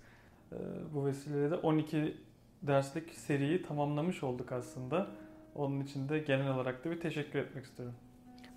Ee, 0.53 0.57
bu 0.95 1.07
vesileyle 1.07 1.51
de 1.51 1.55
12 1.55 2.17
derslik 2.63 3.15
seriyi 3.15 3.63
tamamlamış 3.63 4.23
olduk 4.23 4.53
aslında. 4.53 5.07
Onun 5.55 5.81
için 5.81 6.09
de 6.09 6.19
genel 6.19 6.55
olarak 6.55 6.85
da 6.85 6.91
bir 6.91 7.01
teşekkür 7.01 7.39
etmek 7.39 7.65
istiyorum. 7.65 7.95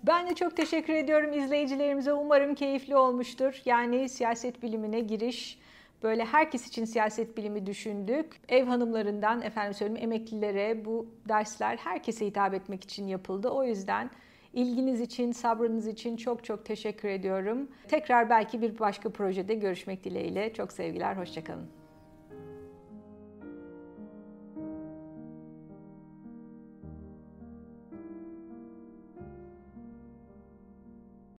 Ben 0.06 0.30
de 0.30 0.34
çok 0.34 0.56
teşekkür 0.56 0.92
ediyorum 0.92 1.32
izleyicilerimize. 1.32 2.12
Umarım 2.12 2.54
keyifli 2.54 2.96
olmuştur. 2.96 3.62
Yani 3.64 4.08
siyaset 4.08 4.62
bilimine 4.62 5.00
giriş 5.00 5.58
böyle 6.02 6.24
herkes 6.24 6.68
için 6.68 6.84
siyaset 6.84 7.36
bilimi 7.36 7.66
düşündük. 7.66 8.40
Ev 8.48 8.64
hanımlarından 8.64 9.42
efendim 9.42 9.74
söyleyeyim 9.74 10.02
emeklilere 10.04 10.84
bu 10.84 11.06
dersler 11.28 11.76
herkese 11.76 12.26
hitap 12.26 12.54
etmek 12.54 12.84
için 12.84 13.06
yapıldı. 13.06 13.48
O 13.48 13.64
yüzden 13.64 14.10
İlginiz 14.52 15.00
için, 15.00 15.32
sabrınız 15.32 15.86
için 15.86 16.16
çok 16.16 16.44
çok 16.44 16.64
teşekkür 16.64 17.08
ediyorum. 17.08 17.68
Tekrar 17.88 18.30
belki 18.30 18.62
bir 18.62 18.78
başka 18.78 19.10
projede 19.10 19.54
görüşmek 19.54 20.04
dileğiyle. 20.04 20.52
Çok 20.52 20.72
sevgiler, 20.72 21.16
hoşçakalın. 21.16 21.79